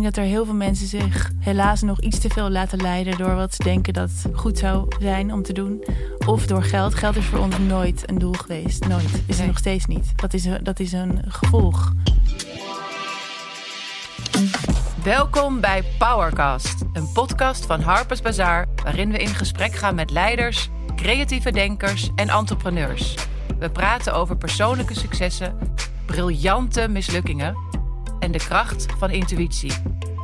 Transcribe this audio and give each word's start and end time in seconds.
denk 0.00 0.14
dat 0.14 0.24
er 0.24 0.30
heel 0.30 0.44
veel 0.44 0.54
mensen 0.54 0.86
zich 0.86 1.30
helaas 1.38 1.82
nog 1.82 2.00
iets 2.00 2.18
te 2.18 2.28
veel 2.28 2.50
laten 2.50 2.80
leiden 2.80 3.18
door 3.18 3.34
wat 3.34 3.54
ze 3.54 3.62
denken 3.62 3.92
dat 3.92 4.10
goed 4.32 4.58
zou 4.58 4.88
zijn 5.00 5.32
om 5.32 5.42
te 5.42 5.52
doen. 5.52 5.84
Of 6.26 6.46
door 6.46 6.62
geld. 6.62 6.94
Geld 6.94 7.16
is 7.16 7.24
voor 7.24 7.38
ons 7.38 7.58
nooit 7.58 8.10
een 8.10 8.18
doel 8.18 8.32
geweest. 8.32 8.88
Nooit. 8.88 9.04
Is 9.04 9.10
het 9.26 9.38
Nee. 9.38 9.46
nog 9.46 9.58
steeds 9.58 9.86
niet. 9.86 10.12
Dat 10.16 10.34
is, 10.34 10.48
dat 10.62 10.80
is 10.80 10.92
een 10.92 11.22
gevolg. 11.28 11.92
Welkom 15.04 15.60
bij 15.60 15.82
Powercast, 15.98 16.84
een 16.92 17.12
podcast 17.12 17.66
van 17.66 17.80
Harper's 17.80 18.20
Bazaar, 18.20 18.66
waarin 18.82 19.10
we 19.10 19.18
in 19.18 19.34
gesprek 19.34 19.74
gaan 19.74 19.94
met 19.94 20.10
leiders, 20.10 20.70
creatieve 20.96 21.52
denkers 21.52 22.10
en 22.14 22.28
entrepreneurs. 22.28 23.14
We 23.58 23.70
praten 23.70 24.14
over 24.14 24.36
persoonlijke 24.36 24.94
successen, 24.94 25.58
briljante 26.06 26.88
mislukkingen 26.88 27.56
en 28.24 28.32
de 28.32 28.38
kracht 28.38 28.86
van 28.98 29.10
intuïtie. 29.10 29.72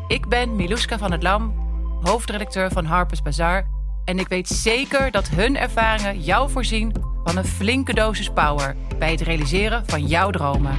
Ik 0.08 0.28
ben 0.28 0.56
Miluska 0.56 0.98
van 0.98 1.12
het 1.12 1.22
Lam, 1.22 1.54
hoofdredacteur 2.02 2.70
van 2.70 2.84
Harper's 2.84 3.22
Bazaar, 3.22 3.66
en 4.04 4.18
ik 4.18 4.28
weet 4.28 4.48
zeker 4.48 5.10
dat 5.10 5.28
hun 5.28 5.56
ervaringen 5.56 6.20
jou 6.20 6.50
voorzien 6.50 6.94
van 7.24 7.36
een 7.36 7.44
flinke 7.44 7.94
dosis 7.94 8.30
power 8.30 8.76
bij 8.98 9.10
het 9.10 9.20
realiseren 9.20 9.82
van 9.86 10.06
jouw 10.06 10.30
dromen. 10.30 10.78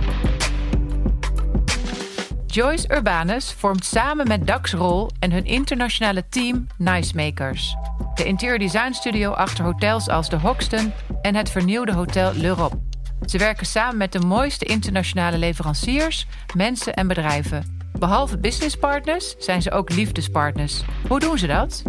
Joyce 2.45 2.93
Urbanus 2.95 3.51
vormt 3.51 3.85
samen 3.85 4.27
met 4.27 4.47
Dax 4.47 4.73
Rol 4.73 5.09
en 5.19 5.31
hun 5.31 5.45
internationale 5.45 6.23
team 6.29 6.67
Nice 6.77 7.15
Makers. 7.15 7.75
De 8.15 8.23
interior 8.23 8.59
design 8.59 8.91
studio 8.91 9.31
achter 9.31 9.63
hotels 9.63 10.09
als 10.09 10.29
de 10.29 10.37
Hoxton 10.37 10.93
en 11.21 11.35
het 11.35 11.49
vernieuwde 11.49 11.93
hotel 11.93 12.33
L'Europe. 12.33 12.90
Ze 13.31 13.37
werken 13.37 13.65
samen 13.65 13.97
met 13.97 14.11
de 14.11 14.19
mooiste 14.19 14.65
internationale 14.65 15.37
leveranciers, 15.37 16.27
mensen 16.55 16.93
en 16.93 17.07
bedrijven. 17.07 17.79
Behalve 17.99 18.37
businesspartners 18.37 19.35
zijn 19.37 19.61
ze 19.61 19.71
ook 19.71 19.89
liefdespartners. 19.89 20.81
Hoe 21.07 21.19
doen 21.19 21.37
ze 21.37 21.47
dat? 21.47 21.83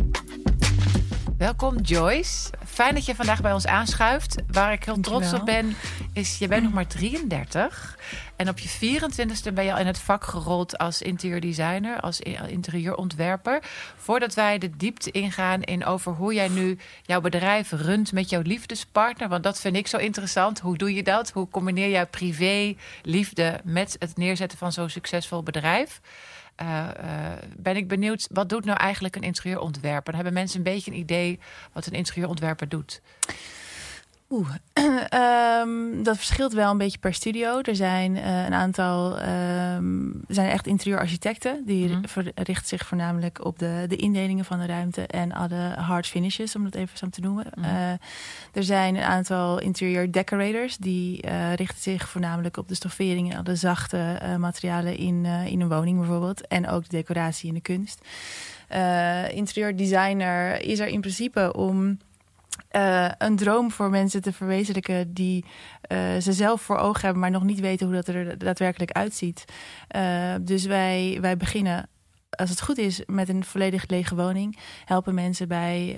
Welkom 1.43 1.81
Joyce. 1.81 2.51
Fijn 2.67 2.95
dat 2.95 3.05
je 3.05 3.15
vandaag 3.15 3.41
bij 3.41 3.53
ons 3.53 3.67
aanschuift. 3.67 4.37
Waar 4.47 4.73
ik 4.73 4.85
heel 4.85 5.01
trots 5.01 5.33
op 5.33 5.45
ben, 5.45 5.77
is 6.13 6.39
je 6.39 6.49
bent 6.49 6.63
nog 6.63 6.73
maar 6.73 6.87
33. 6.87 7.99
En 8.37 8.49
op 8.49 8.59
je 8.59 9.01
24ste 9.01 9.53
ben 9.55 9.65
je 9.65 9.73
al 9.73 9.79
in 9.79 9.87
het 9.87 9.99
vak 9.99 10.25
gerold 10.25 10.79
als 10.79 11.03
interieurdesigner, 11.03 12.01
als 12.01 12.21
interieurontwerper. 12.47 13.63
Voordat 13.97 14.35
wij 14.35 14.59
de 14.59 14.77
diepte 14.77 15.11
ingaan 15.11 15.63
in 15.63 15.85
over 15.85 16.13
hoe 16.13 16.35
jij 16.35 16.49
nu 16.49 16.79
jouw 17.03 17.21
bedrijf 17.21 17.73
runt 17.73 18.13
met 18.13 18.31
jouw 18.31 18.43
liefdespartner. 18.43 19.29
Want 19.29 19.43
dat 19.43 19.61
vind 19.61 19.77
ik 19.77 19.87
zo 19.87 19.97
interessant. 19.97 20.61
Hoe 20.61 20.77
doe 20.77 20.95
je 20.95 21.03
dat? 21.03 21.31
Hoe 21.31 21.49
combineer 21.49 21.91
jij 21.91 22.07
privé, 22.07 22.77
liefde 23.03 23.61
met 23.65 23.97
het 23.99 24.17
neerzetten 24.17 24.59
van 24.59 24.73
zo'n 24.73 24.91
succesvol 24.91 25.43
bedrijf? 25.43 26.01
Eh, 26.63 26.89
eh, 26.89 27.39
ben 27.57 27.77
ik 27.77 27.89
benieuwd, 27.89 28.29
wat 28.31 28.49
doet 28.49 28.65
nou 28.65 28.79
eigenlijk 28.79 29.17
een 29.17 29.23
interieurontwerper? 29.23 30.15
Hebben 30.15 30.33
mensen 30.33 30.59
een 30.59 30.73
beetje 30.73 30.91
een 30.91 30.99
idee 30.99 31.39
wat 31.73 31.87
een 31.87 31.93
interieurontwerper 31.93 32.69
doet. 32.69 33.01
Oeh, 34.33 34.49
ehm, 35.09 36.03
dat 36.03 36.17
verschilt 36.17 36.53
wel 36.53 36.71
een 36.71 36.79
beetje 36.79 36.99
per 36.99 37.15
studio. 37.15 37.61
Er 37.61 37.77
zijn 37.77 38.17
eh, 38.17 38.45
een 38.45 38.55
aantal, 38.55 39.19
ehm, 39.19 40.07
er 40.07 40.35
zijn 40.35 40.51
echt 40.51 40.67
interieurarchitecten. 40.67 41.63
Die 41.67 41.99
ver- 42.03 42.33
richten 42.35 42.69
zich 42.69 42.87
voornamelijk 42.87 43.45
op 43.45 43.59
de, 43.59 43.85
de 43.89 43.97
indelingen 43.97 44.45
van 44.45 44.59
de 44.59 44.67
ruimte 44.67 45.07
en 45.07 45.33
alle 45.33 45.75
hard 45.77 46.07
finishes, 46.07 46.57
om 46.57 46.65
dat 46.65 46.75
even 46.75 46.99
zo 46.99 47.09
te 47.09 47.21
noemen. 47.21 47.47
Mhm. 47.55 47.65
Eh, 47.65 47.91
er 48.53 48.65
zijn 48.65 48.97
een 48.97 49.03
aantal 49.03 49.61
interieur 49.61 50.13
decorators. 50.13 50.77
Die 50.77 51.23
eh, 51.23 51.55
richten 51.55 51.83
zich 51.83 52.09
voornamelijk 52.09 52.57
op 52.57 52.69
de 52.69 52.75
stoffering 52.75 53.33
en 53.33 53.45
alle 53.45 53.57
zachte 53.57 54.21
materialen 54.39 54.97
in, 54.97 55.25
in 55.25 55.61
een 55.61 55.69
woning 55.69 55.99
bijvoorbeeld. 55.99 56.47
En 56.47 56.69
ook 56.69 56.83
de 56.83 56.97
decoratie 56.97 57.49
en 57.49 57.55
de 57.55 57.61
kunst. 57.61 58.01
Eh 58.69 59.35
interieurdesigner 59.35 60.63
is 60.65 60.79
er 60.79 60.87
in 60.87 61.01
principe 61.01 61.53
om 61.55 61.99
eh, 62.69 63.09
een 63.19 63.37
droom 63.37 63.71
voor 63.71 63.91
mensen 63.91 64.23
te 64.23 64.33
verwezenlijken 64.33 65.15
die 65.15 65.45
eh, 65.81 65.99
ze 66.21 66.33
zelf 66.33 66.63
voor 66.63 66.77
ogen 66.77 67.01
hebben, 67.01 67.21
maar 67.21 67.31
nog 67.31 67.43
niet 67.43 67.61
weten 67.61 67.87
hoe 67.87 67.95
dat 67.95 68.09
er 68.09 68.39
daadwerkelijk 68.39 68.93
uitziet. 68.93 69.45
Eh, 69.89 70.35
dus 70.41 70.65
wij, 70.65 71.19
wij 71.21 71.37
beginnen, 71.37 71.89
als 72.31 72.51
het 72.51 72.63
goed 72.63 72.79
is, 72.79 73.03
met 73.07 73.29
een 73.29 73.45
volledig 73.45 73.89
lege 73.89 74.15
woning. 74.15 74.59
Helpen 74.85 75.15
mensen 75.15 75.49
bij 75.49 75.95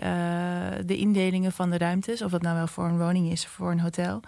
de 0.86 0.97
indelingen 0.97 1.52
van 1.52 1.70
de 1.70 1.78
ruimtes, 1.78 2.22
of 2.22 2.30
dat 2.30 2.42
nou 2.42 2.56
wel 2.56 2.66
voor 2.66 2.84
een 2.84 2.98
woning 2.98 3.31
is 3.31 3.44
of 3.44 3.50
voor 3.50 3.70
een 3.70 3.81
hotel. 3.81 4.20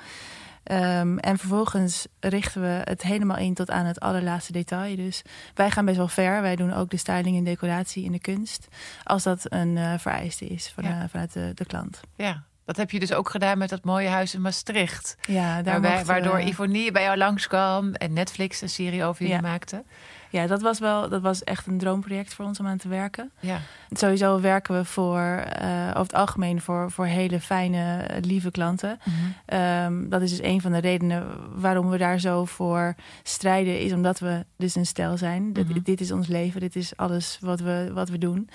Ehm, 0.66 1.18
en 1.18 1.38
vervolgens 1.38 2.06
richten 2.20 2.60
we 2.62 2.80
het 2.84 3.02
helemaal 3.02 3.36
in 3.36 3.54
tot 3.54 3.70
aan 3.70 3.84
het 3.86 4.00
allerlaatste 4.00 4.52
detail. 4.52 4.96
Dus 4.96 5.22
wij 5.54 5.70
gaan 5.70 5.84
best 5.84 5.96
wel 5.96 6.08
ver. 6.08 6.42
Wij 6.42 6.56
doen 6.56 6.72
ook 6.72 6.90
de 6.90 6.96
styling 6.96 7.36
en 7.36 7.44
decoratie 7.44 8.04
in 8.04 8.12
de 8.12 8.20
kunst. 8.20 8.68
Als 9.04 9.22
dat 9.22 9.40
een 9.52 9.76
eh, 9.76 9.92
vereiste 9.98 10.46
is 10.46 10.72
van, 10.74 10.84
Ja. 10.84 11.02
eh, 11.02 11.08
vanuit 11.08 11.32
de, 11.32 11.52
de 11.54 11.64
klant. 11.64 12.00
Ja, 12.16 12.42
dat 12.64 12.76
heb 12.76 12.90
je 12.90 13.00
dus 13.00 13.12
ook 13.12 13.28
gedaan 13.30 13.58
met 13.58 13.68
dat 13.68 13.84
mooie 13.84 14.08
huis 14.08 14.34
in 14.34 14.40
Maastricht. 14.40 15.16
Ja, 15.28 15.54
daar 15.54 15.64
Waarbij, 15.64 15.90
mochten 15.90 16.06
waardoor 16.06 16.40
Ivonie 16.40 16.92
bij 16.92 17.02
jou 17.02 17.16
langskwam 17.16 17.94
en 17.94 18.12
Netflix 18.12 18.60
een 18.60 18.68
serie 18.68 19.04
over 19.04 19.22
jullie 19.22 19.42
Ja. 19.42 19.48
maakte. 19.48 19.84
Ja, 20.30 20.46
dat 20.46 20.62
was 20.62 20.78
wel 20.78 21.08
dat 21.08 21.20
was 21.22 21.44
echt 21.44 21.66
een 21.66 21.78
droomproject 21.78 22.34
voor 22.34 22.44
ons 22.44 22.60
om 22.60 22.66
aan 22.66 22.76
te 22.76 22.88
werken. 22.88 23.30
Ja, 23.40 23.58
Sowieso 23.90 24.40
werken 24.40 24.74
we 24.76 24.84
voor 24.84 25.18
eh, 25.18 25.86
over 25.88 26.00
het 26.00 26.14
algemeen 26.14 26.60
voor, 26.60 26.90
voor 26.90 27.06
hele 27.06 27.40
fijne, 27.40 28.02
eh, 28.02 28.22
lieve 28.22 28.50
klanten. 28.50 28.98
Ehm, 29.46 30.08
dat 30.08 30.22
is 30.22 30.30
dus 30.30 30.42
een 30.42 30.60
van 30.60 30.72
de 30.72 30.78
redenen 30.78 31.26
waarom 31.60 31.90
we 31.90 31.98
daar 31.98 32.18
zo 32.20 32.44
voor 32.44 32.94
strijden, 33.22 33.80
is 33.80 33.92
omdat 33.92 34.18
we 34.18 34.44
dus 34.56 34.74
een 34.74 34.86
stijl 34.86 35.16
zijn. 35.16 35.52
Dit, 35.52 35.68
Mhm. 35.68 35.78
dit 35.82 36.00
is 36.00 36.12
ons 36.12 36.26
leven, 36.26 36.60
dit 36.60 36.76
is 36.76 36.96
alles 36.96 37.38
wat 37.40 37.60
we, 37.60 37.90
wat 37.94 38.08
we 38.08 38.18
doen. 38.18 38.48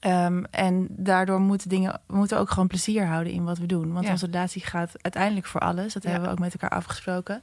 Ehm, 0.00 0.44
en 0.50 0.86
daardoor 0.90 1.40
moeten 1.40 1.68
dingen, 1.68 2.00
we 2.06 2.16
moeten 2.16 2.38
ook 2.38 2.50
gewoon 2.50 2.68
plezier 2.68 3.06
houden 3.06 3.32
in 3.32 3.44
wat 3.44 3.58
we 3.58 3.66
doen. 3.66 3.92
Want 3.92 4.04
Ja. 4.04 4.10
onze 4.10 4.26
relatie 4.26 4.62
gaat 4.64 4.92
uiteindelijk 5.02 5.46
voor 5.46 5.60
alles. 5.60 5.92
Dat 5.92 6.02
Ja. 6.02 6.08
hebben 6.10 6.28
we 6.28 6.34
ook 6.34 6.40
met 6.40 6.52
elkaar 6.52 6.78
afgesproken. 6.78 7.40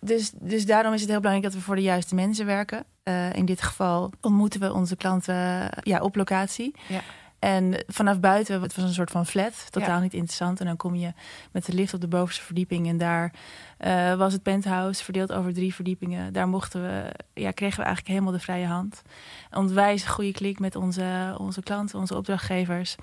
Dus, 0.00 0.30
dus 0.34 0.66
daarom 0.66 0.92
is 0.92 1.00
het 1.00 1.10
heel 1.10 1.20
belangrijk 1.20 1.52
dat 1.52 1.60
we 1.60 1.66
voor 1.66 1.76
de 1.76 1.82
juiste 1.82 2.14
mensen 2.14 2.46
werken. 2.46 2.84
Eh, 3.02 3.32
in 3.32 3.44
dit 3.44 3.62
geval 3.62 4.12
ontmoeten 4.20 4.60
we 4.60 4.72
onze 4.72 4.96
klanten 4.96 5.68
ja, 5.82 6.00
op 6.00 6.16
locatie. 6.16 6.74
Ja. 6.88 7.00
En 7.38 7.84
vanaf 7.86 8.20
buiten, 8.20 8.62
het 8.62 8.74
was 8.74 8.84
een 8.84 8.94
soort 8.94 9.10
van 9.10 9.26
flat, 9.26 9.66
totaal 9.70 9.96
Ja. 9.96 10.00
niet 10.00 10.14
interessant. 10.14 10.60
En 10.60 10.66
dan 10.66 10.76
kom 10.76 10.94
je 10.94 11.12
met 11.52 11.66
de 11.66 11.72
lift 11.72 11.94
op 11.94 12.00
de 12.00 12.08
bovenste 12.08 12.44
verdieping. 12.44 12.88
En 12.88 12.98
daar 12.98 13.32
eh, 13.78 14.14
was 14.14 14.32
het 14.32 14.42
penthouse 14.42 15.04
verdeeld 15.04 15.32
over 15.32 15.54
drie 15.54 15.74
verdiepingen. 15.74 16.32
Daar 16.32 16.48
mochten 16.48 16.82
we, 16.82 17.12
ja, 17.34 17.50
kregen 17.50 17.76
we 17.78 17.84
eigenlijk 17.84 18.14
helemaal 18.14 18.32
de 18.32 18.44
vrije 18.44 18.66
hand. 18.66 19.02
Onwijs 19.50 20.02
een 20.02 20.08
goede 20.08 20.32
klik 20.32 20.58
met 20.58 20.76
onze, 20.76 21.34
onze 21.38 21.62
klanten, 21.62 21.98
onze 21.98 22.16
opdrachtgevers. 22.16 22.96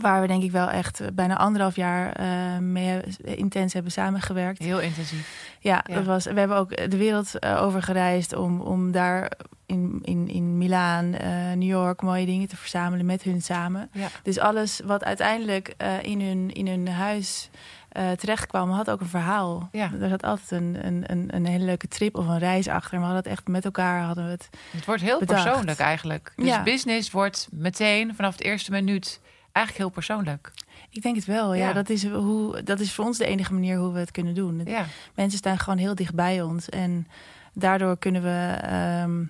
Waar 0.00 0.20
we 0.20 0.26
denk 0.26 0.42
ik 0.42 0.50
wel 0.50 0.70
echt 0.70 1.14
bijna 1.14 1.36
anderhalf 1.36 1.76
jaar 1.76 2.12
eh, 2.12 2.58
mee 2.58 3.00
intens 3.22 3.72
hebben 3.72 3.92
samengewerkt. 3.92 4.58
heel 4.62 4.80
intensief. 4.80 5.56
Ja, 5.60 5.84
Ja. 5.86 5.94
Dat 5.94 6.04
was, 6.04 6.24
we 6.24 6.38
hebben 6.38 6.56
ook 6.56 6.90
de 6.90 6.96
wereld 6.96 7.38
eh, 7.38 7.62
over 7.62 7.82
gereisd 7.82 8.34
om, 8.36 8.60
om 8.60 8.92
daar 8.92 9.30
in, 9.66 9.98
in, 10.02 10.28
in 10.28 10.58
Milaan, 10.58 11.14
eh, 11.14 11.30
New 11.54 11.68
York 11.68 12.02
mooie 12.02 12.26
dingen 12.26 12.48
te 12.48 12.56
verzamelen 12.56 13.06
met 13.06 13.22
hun 13.22 13.42
samen. 13.42 13.88
Ja. 13.92 14.08
Dus 14.22 14.38
alles 14.38 14.80
wat 14.84 15.04
uiteindelijk 15.04 15.74
eh, 15.76 16.02
in, 16.02 16.20
hun, 16.20 16.50
in 16.52 16.66
hun 16.68 16.88
huis 16.88 17.50
eh 17.88 18.10
terecht 18.10 18.46
kwam, 18.46 18.70
had 18.70 18.90
ook 18.90 19.00
een 19.00 19.06
verhaal. 19.06 19.68
Ja. 19.72 19.90
Er 20.00 20.08
zat 20.08 20.22
altijd 20.22 20.50
een, 20.50 20.76
een, 20.86 21.04
een, 21.06 21.28
een 21.34 21.46
hele 21.46 21.64
leuke 21.64 21.88
trip 21.88 22.16
of 22.16 22.26
een 22.26 22.38
reis 22.38 22.68
achter. 22.68 22.98
Maar 22.98 23.08
we 23.08 23.14
hadden 23.14 23.30
het 23.32 23.38
echt 23.40 23.48
met 23.48 23.64
elkaar 23.64 24.02
hadden 24.02 24.24
we 24.24 24.30
het. 24.30 24.48
Het 24.70 24.84
wordt 24.84 25.02
heel 25.02 25.18
Bedacht. 25.18 25.42
persoonlijk 25.44 25.78
eigenlijk. 25.78 26.32
Dus 26.36 26.46
Ja. 26.46 26.62
business 26.62 27.10
wordt 27.10 27.48
meteen 27.50 28.14
vanaf 28.14 28.36
de 28.36 28.44
eerste 28.44 28.70
minuut 28.70 29.20
eigenlijk 29.58 29.78
heel 29.78 29.94
persoonlijk. 29.94 30.52
Ik 30.90 31.02
denk 31.02 31.16
het 31.16 31.24
wel. 31.24 31.54
Ja, 31.54 31.66
Ja. 31.68 31.72
Dat, 31.72 31.88
is 31.88 32.06
hoe, 32.06 32.62
dat 32.62 32.80
is 32.80 32.92
voor 32.92 33.04
ons 33.04 33.18
de 33.18 33.26
enige 33.26 33.52
manier 33.52 33.78
hoe 33.78 33.92
we 33.92 33.98
het 33.98 34.10
kunnen 34.10 34.34
doen. 34.34 34.60
Ja, 34.64 34.84
Mensen 35.14 35.38
staan 35.38 35.58
gewoon 35.58 35.78
heel 35.78 35.94
dicht 35.94 36.14
bij 36.14 36.42
ons. 36.42 36.68
En 36.68 37.06
daardoor 37.52 37.98
kunnen 37.98 38.22
we, 38.22 38.58
ehm, 38.60 39.20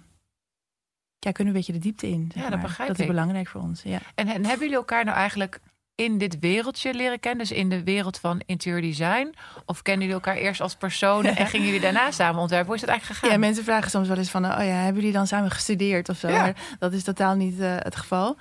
ja, 1.19 1.33
kunnen 1.33 1.35
we 1.35 1.45
een 1.45 1.53
beetje 1.53 1.73
de 1.73 1.79
diepte 1.79 2.09
in. 2.09 2.31
Ja, 2.35 2.41
dat 2.41 2.51
maar. 2.51 2.61
begrijp 2.61 2.89
Dat 2.89 2.99
is 2.99 3.05
ik. 3.05 3.11
belangrijk 3.11 3.49
voor 3.49 3.61
ons. 3.61 3.83
Ja. 3.83 3.99
en, 4.15 4.29
en 4.29 4.45
hebben 4.45 4.59
jullie 4.59 4.77
elkaar 4.77 5.05
nou 5.05 5.17
eigenlijk 5.17 5.61
in 5.95 6.19
dit 6.19 6.39
wereldje 6.39 6.95
leren 6.95 7.21
kennen? 7.21 7.47
Dus 7.47 7.57
in 7.57 7.69
de 7.69 7.85
wereld 7.85 8.19
van 8.19 8.43
interieur 8.47 8.81
design? 8.81 9.35
Of 9.65 9.83
kennen 9.83 10.07
jullie 10.07 10.23
elkaar 10.23 10.37
eerst 10.37 10.61
als 10.61 10.75
personen 10.75 11.37
en 11.37 11.47
gingen 11.53 11.67
jullie 11.67 11.81
daarna 11.81 12.11
samen 12.11 12.41
ontwerpen? 12.41 12.67
Hoe 12.67 12.77
is 12.77 12.81
het 12.81 12.91
eigenlijk 12.91 13.21
gegaan? 13.21 13.41
ja, 13.41 13.47
mensen 13.47 13.65
vragen 13.65 13.91
soms 13.91 14.09
wel 14.09 14.17
eens 14.17 14.31
van... 14.31 14.45
oh 14.45 14.51
ja, 14.51 14.63
hebben 14.65 14.95
jullie 14.95 15.13
dan 15.13 15.27
samen 15.27 15.51
gestudeerd 15.51 16.09
of 16.09 16.19
zo? 16.19 16.29
Ja. 16.29 16.41
Maar 16.41 16.57
dat 16.79 16.93
is 16.93 17.03
totaal 17.03 17.35
niet 17.35 17.61
eh, 17.61 17.75
het 17.79 17.97
geval. 17.97 18.37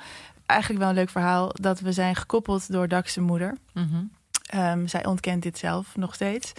Eigenlijk 0.48 0.80
wel 0.82 0.90
een 0.90 0.96
leuk 0.96 1.10
verhaal 1.10 1.50
dat 1.54 1.80
we 1.80 1.92
zijn 1.92 2.16
gekoppeld 2.16 2.72
door 2.72 2.88
Dax' 2.88 3.18
moeder. 3.18 3.58
Mhm. 3.74 4.04
Ehm, 4.46 4.88
zij 4.88 5.06
ontkent 5.06 5.44
dit 5.44 5.58
zelf 5.58 5.96
nog 5.96 6.14
steeds. 6.14 6.54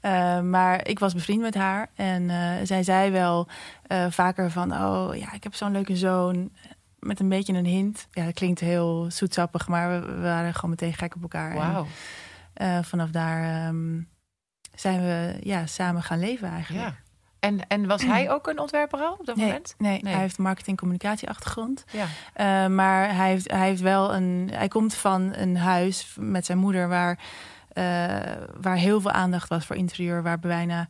Ehm, 0.00 0.50
maar 0.50 0.86
ik 0.88 0.98
was 0.98 1.14
bevriend 1.14 1.40
met 1.40 1.54
haar. 1.54 1.88
En 1.94 2.30
eh, 2.30 2.52
zij 2.62 2.82
zei 2.82 3.10
wel 3.10 3.48
eh, 3.86 4.06
vaker 4.10 4.50
van... 4.50 4.72
oh 4.72 5.16
ja, 5.16 5.32
ik 5.32 5.42
heb 5.42 5.54
zo'n 5.54 5.72
leuke 5.72 5.96
zoon. 5.96 6.50
Met 6.98 7.20
een 7.20 7.28
beetje 7.28 7.52
een 7.52 7.64
hint. 7.66 8.06
Ja, 8.10 8.24
dat 8.24 8.34
klinkt 8.34 8.60
heel 8.60 9.06
zoetsappig... 9.10 9.68
maar 9.68 10.00
we, 10.00 10.06
we 10.12 10.20
waren 10.20 10.54
gewoon 10.54 10.70
meteen 10.70 10.94
gek 10.94 11.14
op 11.14 11.22
elkaar. 11.22 11.50
En, 11.50 11.56
Wauw. 11.56 11.86
eh, 12.52 12.78
vanaf 12.82 13.10
daar 13.10 13.66
ehm, 13.66 14.00
zijn 14.74 15.00
we 15.00 15.36
ja, 15.42 15.66
samen 15.66 16.02
gaan 16.02 16.18
leven 16.18 16.48
eigenlijk. 16.48 16.84
Ja. 16.86 16.94
En, 17.46 17.60
en 17.68 17.86
was 17.86 18.02
hij 18.02 18.30
ook 18.34 18.46
een 18.46 18.58
ontwerper 18.58 18.98
al 18.98 19.16
op 19.20 19.26
dat 19.26 19.36
Nee, 19.36 19.44
moment? 19.46 19.74
nee, 19.78 20.02
Nee. 20.02 20.12
hij 20.12 20.22
heeft 20.22 20.38
marketing 20.38 20.76
communicatie 20.76 21.28
achtergrond. 21.28 21.84
Ja. 21.90 22.04
Eh, 22.34 22.70
maar 22.70 23.14
hij 23.14 23.28
heeft, 23.28 23.50
hij 23.50 23.66
heeft 23.68 23.80
wel 23.80 24.14
een. 24.14 24.50
Hij 24.52 24.68
komt 24.68 24.94
van 24.94 25.34
een 25.36 25.56
huis 25.56 26.14
met 26.18 26.46
zijn 26.46 26.58
moeder 26.58 26.88
waar, 26.88 27.18
eh, 27.72 27.84
waar 28.60 28.76
heel 28.76 29.00
veel 29.00 29.10
aandacht 29.10 29.48
was 29.48 29.64
voor 29.66 29.76
interieur. 29.76 30.22
Waar 30.22 30.38
bijna 30.38 30.88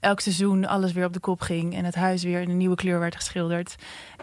elk 0.00 0.20
seizoen 0.20 0.66
alles 0.66 0.92
weer 0.92 1.04
op 1.06 1.12
de 1.12 1.20
kop 1.20 1.40
ging. 1.40 1.74
En 1.74 1.84
het 1.84 1.94
huis 1.94 2.22
weer 2.22 2.40
in 2.40 2.50
een 2.50 2.56
nieuwe 2.56 2.76
kleur 2.76 2.98
werd 3.00 3.16
geschilderd. 3.16 3.74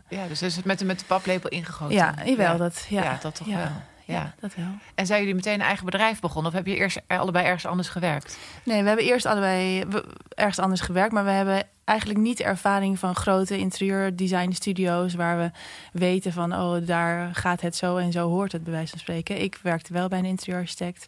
ja, 0.08 0.28
dus 0.28 0.42
is 0.42 0.56
het 0.56 0.66
met, 0.66 0.80
de- 0.80 0.86
met 0.86 1.00
de 1.00 1.06
paplepel 1.06 1.50
ingegoten. 1.50 1.96
ja, 1.96 2.14
jawel, 2.26 2.52
Ja. 2.52 2.58
dat, 2.58 2.86
ja, 2.90 3.04
Ja, 3.04 3.18
dat 3.22 3.36
toch 3.36 3.48
ja, 3.48 3.58
wel. 3.58 3.68
Ja, 4.12 4.34
dat 4.40 4.56
wel. 4.56 4.66
En 4.96 5.06
zijn 5.06 5.20
jullie 5.20 5.36
meteen 5.36 5.54
een 5.54 5.62
eigen 5.62 5.86
bedrijf 5.86 6.20
begonnen? 6.20 6.52
Of 6.52 6.58
heb 6.58 6.68
je 6.68 6.76
eerst 6.76 7.02
allebei 7.08 7.46
ergens 7.46 7.66
anders 7.66 7.90
gewerkt? 7.90 8.38
Nee, 8.64 8.82
we 8.82 8.88
hebben 8.88 9.06
eerst 9.06 9.26
allebei 9.26 9.84
ergens 10.30 10.60
anders 10.60 10.82
gewerkt. 10.82 11.14
Maar 11.14 11.24
we 11.24 11.30
hebben 11.30 11.64
eigenlijk 11.84 12.20
niet 12.20 12.40
ervaring 12.40 13.00
van 13.00 13.16
grote 13.16 13.58
interieurdesign 13.58 14.52
studio's. 14.52 15.14
Waar 15.14 15.38
we 15.38 15.52
weten 16.00 16.34
van, 16.34 16.54
oh, 16.54 16.88
daar 16.88 17.36
gaat 17.36 17.62
het 17.62 17.76
zo 17.76 17.98
en 17.98 18.12
zo 18.12 18.30
hoort 18.30 18.52
het 18.52 18.64
bij 18.64 18.74
wijze 18.74 18.90
van 18.90 19.00
spreken. 19.00 19.42
Ik 19.42 19.60
werkte 19.62 19.94
wel 19.94 20.08
bij 20.08 20.20
een 20.20 20.26
interieurarchitect. 20.26 21.08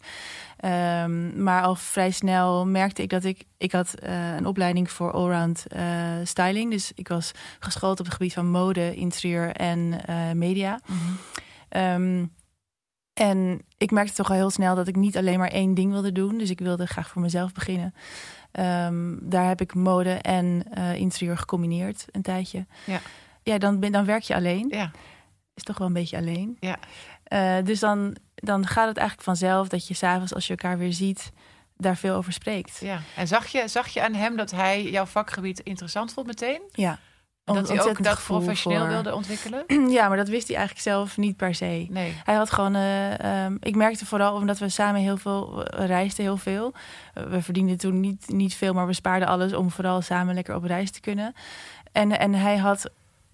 Ehm, 0.58 1.44
maar 1.44 1.64
al 1.64 1.76
vrij 1.76 2.12
snel 2.12 2.66
merkte 2.66 3.02
ik 3.02 3.10
dat 3.10 3.24
ik... 3.24 3.44
Ik 3.58 3.72
had 3.72 3.94
eh, 3.94 4.36
een 4.36 4.46
opleiding 4.46 4.92
voor 4.92 5.12
allround 5.12 5.66
eh, 5.68 5.84
styling. 6.24 6.72
Dus 6.72 6.92
ik 6.96 7.08
was 7.08 7.32
geschoold 7.60 8.00
op 8.00 8.06
het 8.06 8.14
gebied 8.14 8.34
van 8.34 8.50
mode, 8.50 8.96
interieur 8.96 9.52
en 9.52 10.06
eh, 10.06 10.32
media. 10.32 10.80
Ehm, 11.70 12.26
en 13.14 13.62
ik 13.78 13.92
merkte 13.92 14.14
toch 14.14 14.30
al 14.30 14.36
heel 14.36 14.50
snel 14.50 14.76
dat 14.76 14.88
ik 14.88 14.96
niet 14.96 15.18
alleen 15.18 15.40
maar 15.40 15.52
één 15.52 15.74
ding 15.74 15.92
wilde 15.92 16.12
doen. 16.12 16.38
Dus 16.38 16.50
ik 16.50 16.60
wilde 16.60 16.86
graag 16.88 17.10
voor 17.10 17.22
mezelf 17.22 17.52
beginnen. 17.52 17.94
Ehm, 18.52 19.16
daar 19.22 19.48
heb 19.48 19.62
ik 19.62 19.74
mode 19.74 20.14
en 20.14 20.66
eh, 20.72 20.96
interieur 20.96 21.38
gecombineerd 21.38 22.06
een 22.12 22.22
tijdje. 22.22 22.66
Ja. 22.86 23.00
Ja, 23.44 23.58
dan, 23.58 23.80
ben, 23.80 23.92
dan 23.92 24.06
werk 24.06 24.24
je 24.24 24.36
alleen. 24.36 24.68
Ja. 24.70 24.92
Is 25.56 25.64
toch 25.64 25.78
wel 25.78 25.88
een 25.88 25.94
beetje 25.94 26.18
alleen. 26.18 26.58
Ja. 26.60 26.78
Eh, 27.24 27.58
dus 27.64 27.80
dan, 27.80 28.16
dan 28.36 28.68
gaat 28.68 28.88
het 28.88 28.98
eigenlijk 28.98 29.28
vanzelf 29.28 29.68
dat 29.68 29.88
je 29.88 29.94
s'avonds 29.94 30.34
als 30.34 30.48
je 30.48 30.56
elkaar 30.56 30.78
weer 30.78 30.94
ziet... 30.94 31.32
daar 31.78 31.98
veel 31.98 32.16
over 32.16 32.34
spreekt. 32.34 32.78
ja. 32.82 33.02
En 33.16 33.28
zag 33.28 33.48
je, 33.48 33.68
zag 33.68 33.88
je 33.88 34.04
aan 34.04 34.14
hem 34.14 34.36
dat 34.36 34.52
hij 34.52 34.90
jouw 34.90 35.06
vakgebied 35.06 35.60
interessant 35.60 36.14
vond 36.14 36.28
meteen? 36.28 36.62
Ja. 36.72 37.00
Dat 37.44 37.68
hij 37.70 37.82
ook 37.84 38.04
dat 38.04 38.24
professioneel 38.24 38.80
voor- 38.80 38.90
wilde 38.90 39.16
ontwikkelen? 39.16 39.64
Ja, 39.98 40.08
maar 40.08 40.18
dat 40.18 40.28
wist 40.28 40.48
hij 40.48 40.56
eigenlijk 40.58 40.86
zelf 40.88 41.18
niet 41.18 41.38
per 41.38 41.56
se. 41.56 41.86
Nee. 41.90 42.14
Hij 42.24 42.36
had 42.36 42.52
gewoon, 42.52 42.76
eh, 42.76 43.44
ehm, 43.46 43.58
ik 43.60 43.76
merkte 43.76 44.06
vooral 44.06 44.36
omdat 44.36 44.58
we 44.58 44.70
samen 44.70 45.02
heel 45.02 45.18
veel 45.18 45.66
eh, 45.66 45.86
reisden, 45.86 46.24
heel 46.24 46.38
veel. 46.38 46.74
Eh, 47.14 47.24
we 47.24 47.42
verdienden 47.42 47.78
toen 47.78 48.00
niet, 48.00 48.24
niet 48.28 48.54
veel, 48.54 48.74
maar 48.74 48.88
we 48.88 48.94
spaarden 48.94 49.28
alles 49.28 49.54
om 49.54 49.72
vooral 49.72 50.02
samen 50.02 50.34
lekker 50.36 50.56
op 50.56 50.64
reis 50.64 50.92
te 50.92 51.00
kunnen. 51.00 51.34
En, 51.92 52.20
en 52.20 52.34
hij 52.34 52.58
had, 52.58 52.90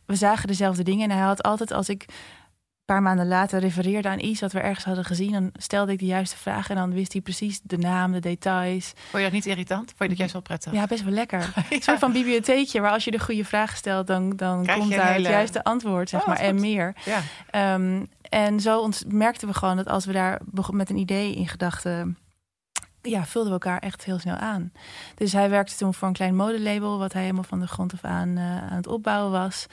we 0.06 0.16
zagen 0.16 0.48
dezelfde 0.48 0.84
dingen 0.84 1.10
en 1.10 1.18
hij 1.18 1.26
had 1.26 1.44
altijd 1.44 1.72
als 1.72 1.90
ik 1.90 2.06
paar 2.94 3.02
maanden 3.02 3.28
later 3.28 3.60
refereerde 3.60 4.10
aan 4.10 4.20
iets 4.20 4.42
wat 4.42 4.52
we 4.52 4.60
ergens 4.60 4.86
hadden 4.86 5.06
gezien, 5.06 5.32
dan 5.32 5.50
stelde 5.54 5.92
ik 5.92 6.00
de 6.00 6.06
juiste 6.06 6.38
vraag 6.38 6.70
en 6.70 6.76
dan 6.76 6.94
wist 6.94 7.12
hij 7.14 7.22
precies 7.22 7.60
de 7.64 7.78
naam, 7.78 8.12
de 8.12 8.20
details. 8.20 8.94
Vond 8.96 9.12
je 9.12 9.22
dat 9.24 9.32
niet 9.32 9.46
irritant? 9.46 9.86
Vond 9.88 10.00
je 10.00 10.08
dat 10.08 10.18
juist 10.18 10.34
wel 10.34 10.42
prettig? 10.42 10.74
Ja, 10.74 10.86
best 10.86 11.04
wel 11.04 11.14
lekker. 11.14 11.38
Ja. 11.56 11.64
Een 11.70 11.82
soort 11.82 12.00
van 12.00 12.12
bibliotheekje 12.12 12.82
waar 12.82 12.92
als 12.92 13.04
je 13.04 13.12
de 13.12 13.20
goede 13.20 13.46
vraag 13.46 13.76
stelt, 13.76 14.08
dan, 14.08 14.36
dan 14.36 14.64
Krijg 14.64 14.80
komt 14.80 14.92
daar 14.92 15.14
het 15.14 15.26
juiste 15.26 15.64
antwoord, 15.64 16.10
zeg 16.10 16.22
Oh, 16.22 16.28
maar, 16.28 16.38
en 16.38 16.52
goed. 16.52 16.60
meer. 16.60 16.96
Ja. 17.06 17.22
Ehm, 17.52 18.06
en 18.22 18.60
zo 18.60 18.90
merkten 19.08 19.48
we 19.48 19.54
gewoon 19.54 19.76
dat 19.76 19.88
als 19.88 20.06
we 20.06 20.12
daar 20.12 20.42
met 20.72 20.90
een 20.90 20.98
idee 20.98 21.36
in 21.36 21.48
gedachten, 21.48 22.18
ja, 23.02 23.26
vulden 23.26 23.54
we 23.54 23.60
elkaar 23.66 23.80
echt 23.80 24.04
heel 24.04 24.20
snel 24.20 24.36
aan. 24.36 24.72
Dus 25.16 25.34
hij 25.34 25.50
werkte 25.50 25.76
toen 25.76 25.94
voor 25.94 26.08
een 26.08 26.14
klein 26.14 26.36
modelabel, 26.36 26.98
wat 26.98 27.14
hij 27.14 27.22
helemaal 27.22 27.44
van 27.44 27.60
de 27.60 27.68
grond 27.68 27.94
af 27.94 28.04
aan 28.04 28.38
eh, 28.38 28.44
aan 28.44 28.78
het 28.78 28.88
opbouwen 28.88 29.32
was. 29.32 29.66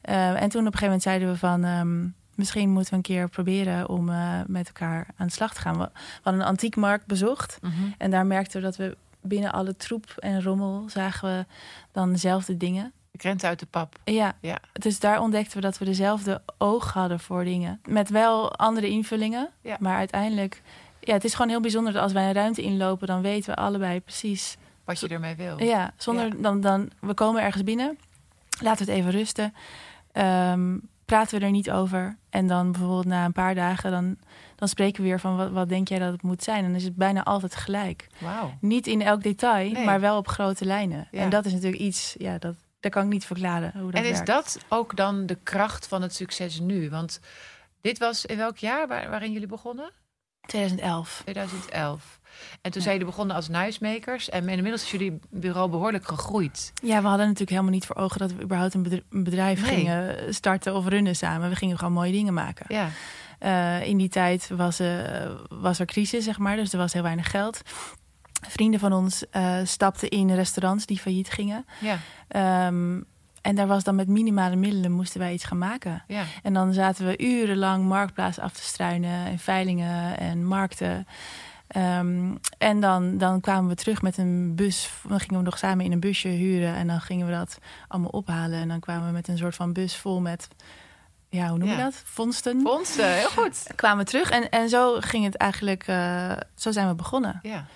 Eh, 0.00 0.42
en 0.42 0.48
toen 0.48 0.66
op 0.66 0.72
een 0.72 0.78
gegeven 0.78 0.84
moment 0.84 1.02
zeiden 1.02 1.30
we 1.30 1.36
van, 1.36 1.64
ehm, 1.64 2.06
misschien 2.38 2.70
moeten 2.70 2.90
we 2.90 2.96
een 2.96 3.02
keer 3.02 3.28
proberen 3.28 3.88
om 3.88 4.08
eh, 4.10 4.40
met 4.46 4.66
elkaar 4.66 5.06
aan 5.16 5.26
de 5.26 5.32
slag 5.32 5.54
te 5.54 5.60
gaan. 5.60 5.78
We, 5.78 5.84
we 5.94 6.00
hadden 6.22 6.42
een 6.42 6.48
antiekmarkt 6.48 7.06
bezocht 7.06 7.58
Mhm. 7.62 7.72
en 7.98 8.10
daar 8.10 8.26
merkten 8.26 8.60
we 8.60 8.66
dat 8.66 8.76
we 8.76 8.96
binnen 9.22 9.52
alle 9.52 9.76
troep 9.76 10.14
en 10.18 10.42
rommel 10.42 10.84
zagen 10.88 11.28
we 11.28 11.46
dan 11.92 12.12
dezelfde 12.12 12.56
dingen. 12.56 12.92
De 13.10 13.18
krenten 13.18 13.48
uit 13.48 13.58
de 13.58 13.66
pap. 13.66 13.96
Ja, 14.04 14.34
Ja. 14.40 14.58
dus 14.72 15.00
daar 15.00 15.20
ontdekten 15.20 15.56
we 15.56 15.62
dat 15.62 15.78
we 15.78 15.84
dezelfde 15.84 16.42
oog 16.58 16.92
hadden 16.92 17.20
voor 17.20 17.44
dingen. 17.44 17.80
Met 17.88 18.08
wel 18.08 18.56
andere 18.56 18.88
invullingen. 18.88 19.48
Ja. 19.62 19.76
Maar 19.80 19.96
uiteindelijk, 19.96 20.62
ja, 21.00 21.12
het 21.12 21.24
is 21.24 21.32
gewoon 21.34 21.50
heel 21.50 21.60
bijzonder 21.60 21.92
dat 21.92 22.02
als 22.02 22.12
wij 22.12 22.26
een 22.26 22.32
ruimte 22.34 22.62
inlopen, 22.62 23.06
dan 23.06 23.20
weten 23.22 23.54
we 23.54 23.60
allebei 23.60 24.00
precies. 24.00 24.56
Wat 24.84 25.00
je 25.00 25.08
ermee 25.08 25.34
wil. 25.36 25.62
Ja, 25.62 25.92
zonder 25.96 26.42
Dan, 26.42 26.60
dan, 26.60 26.90
we 27.00 27.14
komen 27.14 27.42
ergens 27.42 27.64
binnen, 27.64 27.98
laten 28.60 28.86
we 28.86 28.92
het 28.92 29.00
even 29.00 29.12
rusten. 29.12 29.54
Ehm, 30.12 30.76
praten 31.08 31.38
we 31.38 31.44
er 31.44 31.50
niet 31.50 31.70
over. 31.70 32.18
En 32.30 32.46
dan 32.46 32.72
bijvoorbeeld 32.72 33.04
na 33.04 33.24
een 33.24 33.32
paar 33.32 33.54
dagen, 33.54 33.90
dan, 33.90 34.16
dan 34.56 34.68
spreken 34.68 35.02
we 35.02 35.08
weer 35.08 35.20
van 35.20 35.36
wat, 35.36 35.50
wat 35.50 35.68
denk 35.68 35.88
jij 35.88 35.98
dat 35.98 36.12
het 36.12 36.22
moet 36.22 36.42
zijn? 36.42 36.58
En 36.58 36.64
dan 36.70 36.74
is 36.74 36.84
het 36.84 36.96
bijna 36.96 37.24
altijd 37.24 37.54
gelijk. 37.54 38.06
Niet 38.60 38.86
in 38.86 39.02
elk 39.02 39.22
detail, 39.22 39.70
Nee. 39.72 39.84
maar 39.84 40.00
wel 40.00 40.16
op 40.16 40.28
grote 40.28 40.64
lijnen. 40.64 41.08
Ja. 41.10 41.20
En 41.20 41.30
dat 41.30 41.44
is 41.44 41.52
natuurlijk 41.52 41.82
iets, 41.82 42.14
ja, 42.18 42.38
dat, 42.38 42.54
dat 42.80 42.92
kan 42.92 43.02
ik 43.04 43.08
niet 43.12 43.24
verklaren. 43.26 43.72
Hoe 43.80 43.90
dat 43.90 44.00
En 44.00 44.06
is 44.06 44.10
werkt. 44.12 44.26
dat 44.26 44.58
ook 44.68 44.96
dan 44.96 45.26
de 45.26 45.38
kracht 45.42 45.86
van 45.88 46.02
het 46.02 46.14
succes 46.14 46.60
nu? 46.60 46.90
Want 46.90 47.20
dit 47.80 47.98
was 47.98 48.26
in 48.26 48.36
welk 48.36 48.56
jaar 48.56 48.88
waar- 48.88 49.10
waarin 49.10 49.32
jullie 49.32 49.48
begonnen? 49.48 49.90
2011. 50.48 51.20
2011. 51.24 52.16
En 52.60 52.70
toen 52.70 52.72
Ja. 52.72 52.80
zijn 52.80 52.92
jullie 52.98 53.10
begonnen 53.10 53.36
als 53.36 53.48
nuismakers. 53.48 54.28
En 54.28 54.48
inmiddels 54.48 54.82
is 54.82 54.90
jullie 54.90 55.18
bureau 55.30 55.70
behoorlijk 55.70 56.06
gegroeid. 56.08 56.72
Ja, 56.82 57.00
we 57.02 57.06
hadden 57.08 57.24
natuurlijk 57.26 57.50
helemaal 57.50 57.72
niet 57.72 57.86
voor 57.86 57.96
ogen 57.96 58.18
dat 58.18 58.32
we 58.32 58.42
überhaupt 58.42 58.74
een 58.74 58.82
bedr- 58.82 59.02
een 59.10 59.24
bedrijf 59.24 59.60
Nee. 59.62 59.74
gingen 59.74 60.34
starten 60.34 60.74
of 60.74 60.86
runnen 60.86 61.16
samen. 61.16 61.48
We 61.48 61.56
gingen 61.56 61.78
gewoon 61.78 61.92
mooie 61.92 62.12
dingen 62.12 62.34
maken. 62.34 62.66
Ja, 62.68 62.88
Eh, 63.38 63.86
in 63.86 63.96
die 63.96 64.08
tijd 64.08 64.48
was, 64.56 64.78
eh, 64.80 65.30
was 65.48 65.78
er 65.78 65.86
crisis, 65.86 66.24
zeg 66.24 66.38
maar, 66.38 66.56
dus 66.56 66.72
er 66.72 66.78
was 66.78 66.92
heel 66.92 67.02
weinig 67.02 67.30
geld. 67.30 67.60
Vrienden 68.48 68.80
van 68.80 68.92
ons 68.92 69.28
eh, 69.30 69.56
stapten 69.64 70.08
in 70.08 70.34
restaurants 70.34 70.86
die 70.86 70.98
failliet 70.98 71.30
gingen. 71.30 71.66
ja, 71.80 71.98
Ehm, 72.28 73.00
en 73.42 73.54
daar 73.54 73.66
was 73.66 73.84
dan 73.84 73.94
met 73.94 74.08
minimale 74.08 74.56
middelen 74.56 74.92
moesten 74.92 75.20
wij 75.20 75.32
iets 75.32 75.44
gaan 75.44 75.58
maken. 75.58 76.04
ja. 76.06 76.22
En 76.42 76.52
dan 76.52 76.72
zaten 76.72 77.06
we 77.06 77.18
urenlang 77.18 77.84
marktplaats 77.84 78.38
af 78.38 78.52
te 78.52 78.62
struinen 78.62 79.26
en 79.26 79.38
veilingen 79.38 80.18
en 80.18 80.44
markten. 80.46 81.06
Ehm, 81.68 82.34
en 82.58 82.80
dan, 82.80 83.18
dan 83.18 83.40
kwamen 83.40 83.68
we 83.68 83.74
terug 83.74 84.02
met 84.02 84.16
een 84.18 84.54
bus. 84.54 84.90
Dan 85.08 85.20
gingen 85.20 85.38
we 85.38 85.44
nog 85.44 85.58
samen 85.58 85.84
in 85.84 85.92
een 85.92 86.00
busje 86.00 86.28
huren 86.28 86.74
en 86.74 86.86
dan 86.86 87.00
gingen 87.00 87.26
we 87.26 87.32
dat 87.32 87.58
allemaal 87.88 88.10
ophalen. 88.10 88.60
En 88.60 88.68
dan 88.68 88.80
kwamen 88.80 89.06
we 89.06 89.12
met 89.12 89.28
een 89.28 89.38
soort 89.38 89.54
van 89.54 89.72
bus 89.72 89.96
vol 89.96 90.20
met, 90.20 90.48
ja, 91.28 91.48
hoe 91.48 91.58
noem 91.58 91.68
je 91.68 91.76
Ja. 91.76 91.82
dat? 91.84 92.02
Vondsten. 92.04 92.60
Vondsten, 92.60 93.12
heel 93.14 93.28
goed. 93.28 93.62
Kwamen 93.76 94.04
we 94.04 94.10
terug 94.10 94.30
en, 94.30 94.48
en 94.50 94.68
zo 94.68 94.96
ging 95.00 95.24
het 95.24 95.36
eigenlijk, 95.36 95.86
eh, 95.86 96.32
zo 96.54 96.70
zijn 96.72 96.88
we 96.88 96.94
begonnen. 96.94 97.38
Ja, 97.42 97.66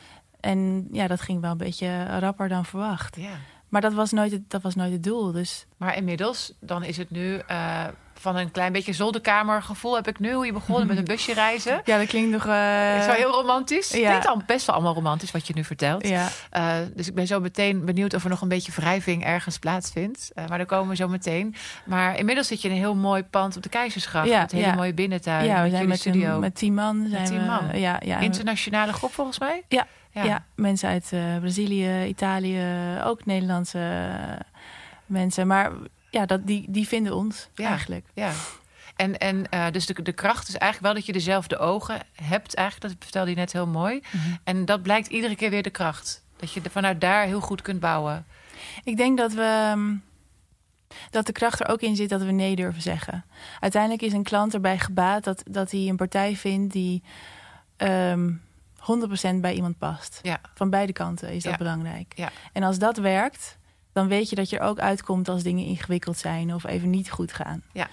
En 0.40 0.88
ja, 0.92 1.07
dat 1.07 1.21
ging 1.21 1.40
wel 1.40 1.50
een 1.50 1.57
beetje 1.57 2.19
rapper 2.19 2.49
dan 2.49 2.64
verwacht. 2.64 3.16
ja. 3.16 3.31
Maar 3.73 3.81
dat 3.81 3.93
was 3.93 4.11
nooit 4.12 4.33
het, 4.33 4.50
dat 4.50 4.62
was 4.62 4.75
nooit 4.75 4.93
het 4.93 5.02
doel. 5.02 5.33
Dus 5.33 5.67
Maar 5.76 5.97
inmiddels, 5.97 6.52
dan 6.61 6.85
is 6.85 6.97
het 6.97 7.11
nu 7.11 7.38
eh, 7.47 7.85
van 8.14 8.37
een 8.37 8.50
klein 8.50 8.73
beetje 8.73 8.93
zolderkamergevoel 8.93 9.95
heb 9.95 10.09
ik 10.09 10.19
nu. 10.19 10.33
Hoe 10.33 10.47
je 10.47 10.52
begonnen 10.52 10.87
met 10.87 10.97
een 10.99 11.05
busje 11.14 11.35
reizen. 11.35 11.81
ja, 11.85 11.99
dat 11.99 12.07
klinkt 12.07 12.31
nog... 12.31 12.47
eh, 12.47 12.99
Is 12.99 13.07
wel 13.07 13.14
heel 13.14 13.31
romantisch. 13.31 13.91
ja. 13.91 13.97
Het 13.99 14.07
klinkt 14.09 14.26
al 14.26 14.43
best 14.47 14.67
wel 14.67 14.75
allemaal 14.75 14.95
romantisch 14.95 15.31
wat 15.31 15.47
je 15.47 15.52
nu 15.55 15.64
vertelt. 15.64 16.09
Ja, 16.09 16.29
Eh, 16.50 16.75
dus 16.95 17.09
ik 17.09 17.14
ben 17.14 17.26
zo 17.26 17.41
meteen 17.41 17.85
benieuwd 17.85 18.14
of 18.14 18.25
er 18.25 18.31
nog 18.31 18.41
een 18.41 18.49
beetje 18.49 18.73
wrijving 18.73 19.25
ergens 19.25 19.59
plaatsvindt. 19.59 20.31
Eh, 20.35 20.47
maar 20.49 20.59
daar 20.59 20.67
komen 20.67 20.88
we 20.88 20.97
zo 20.97 21.09
meteen. 21.09 21.55
Maar 21.85 22.19
inmiddels 22.19 22.47
zit 22.47 22.62
je 22.62 22.69
in 22.69 22.75
een 22.75 22.81
heel 22.81 22.95
mooi 22.95 23.23
pand 23.25 23.57
op 23.57 23.62
de 23.62 23.69
Keizersgracht. 23.69 24.29
Ja, 24.29 24.41
met 24.41 24.52
een 24.52 24.59
hele 24.59 24.71
ja. 24.71 24.76
mooie 24.76 24.95
binnentuin. 24.95 25.45
ja 25.45 25.55
we 25.57 25.61
met 25.62 25.71
zijn 25.71 25.73
jullie 25.73 25.88
met, 25.88 25.99
studio. 26.00 26.35
een, 26.35 26.41
met 26.41 26.55
tien 26.55 26.75
man. 26.75 27.07
Zijn 27.11 27.25
tien 27.25 27.38
we, 27.38 27.45
man. 27.45 27.79
Ja, 27.81 28.00
ja, 28.05 28.19
Internationale 28.19 28.93
groep 28.93 29.12
volgens 29.12 29.38
mij? 29.38 29.62
Ja, 29.69 29.87
Ja. 30.12 30.23
ja. 30.23 30.45
mensen 30.54 30.88
uit 30.88 31.12
eh, 31.12 31.38
Brazilië, 31.38 32.04
Italië, 32.04 32.62
ook 33.04 33.25
Nederlandse 33.25 33.78
eh, 33.78 34.40
mensen. 35.07 35.47
Maar 35.47 35.73
ja, 36.11 36.26
dat, 36.26 36.47
die, 36.47 36.64
die 36.69 36.88
vinden 36.88 37.14
ons 37.14 37.49
Ja. 37.54 37.69
eigenlijk. 37.69 38.07
Ja. 38.14 38.33
En, 38.97 39.19
en 39.19 39.49
eh, 39.50 39.66
dus 39.71 39.87
de, 39.87 40.02
de 40.02 40.12
kracht 40.12 40.49
is 40.49 40.54
eigenlijk 40.57 40.83
wel 40.83 40.95
dat 40.95 41.07
je 41.07 41.12
dezelfde 41.12 41.59
ogen 41.59 41.99
hebt. 42.23 42.54
Eigenlijk, 42.54 42.88
dat 42.95 43.02
vertelde 43.04 43.31
je 43.31 43.37
net 43.37 43.52
heel 43.52 43.66
mooi. 43.66 44.00
Mhm. 44.11 44.35
En 44.45 44.64
dat 44.64 44.83
blijkt 44.83 45.07
iedere 45.07 45.37
keer 45.37 45.50
weer 45.50 45.62
de 45.62 45.71
kracht. 45.71 46.23
Dat 46.37 46.52
je 46.52 46.61
vanuit 46.71 47.00
daar 47.00 47.25
heel 47.26 47.40
goed 47.40 47.62
kunt 47.62 47.81
bouwen. 47.81 48.25
Ik 48.85 48.97
denk 48.97 49.19
dat 49.19 49.33
we. 49.33 49.42
ehm, 49.42 49.95
Dat 51.11 51.26
de 51.26 51.33
kracht 51.33 51.61
er 51.61 51.69
ook 51.69 51.81
in 51.81 51.97
zit 51.97 52.09
dat 52.09 52.23
we 52.23 52.31
nee 52.33 52.57
durven 52.57 52.83
zeggen. 52.83 53.25
Uiteindelijk 53.61 54.02
is 54.02 54.12
een 54.12 54.23
klant 54.23 54.54
erbij 54.54 54.78
gebaat 54.78 55.25
dat, 55.25 55.42
dat 55.50 55.71
hij 55.71 55.81
een 55.88 55.97
partij 55.97 56.37
vindt 56.37 56.73
die 56.73 57.02
ehm 57.76 58.31
100% 58.82 59.40
bij 59.40 59.54
iemand 59.54 59.78
past. 59.78 60.18
Ja. 60.22 60.40
Van 60.54 60.70
beide 60.70 60.92
kanten 60.92 61.28
is 61.28 61.42
dat 61.42 61.52
Ja. 61.52 61.58
belangrijk. 61.58 62.12
Ja. 62.16 62.30
En 62.52 62.62
als 62.62 62.78
dat 62.78 62.96
werkt, 62.96 63.58
dan 63.92 64.08
weet 64.08 64.30
je 64.30 64.36
dat 64.36 64.50
je 64.50 64.58
er 64.58 64.64
ook 64.64 64.78
uitkomt 64.78 65.28
als 65.28 65.42
dingen 65.42 65.64
ingewikkeld 65.64 66.16
zijn 66.18 66.54
of 66.54 66.64
even 66.64 66.90
niet 66.90 67.10
goed 67.10 67.32
gaan. 67.32 67.62
Ja. 67.72 67.88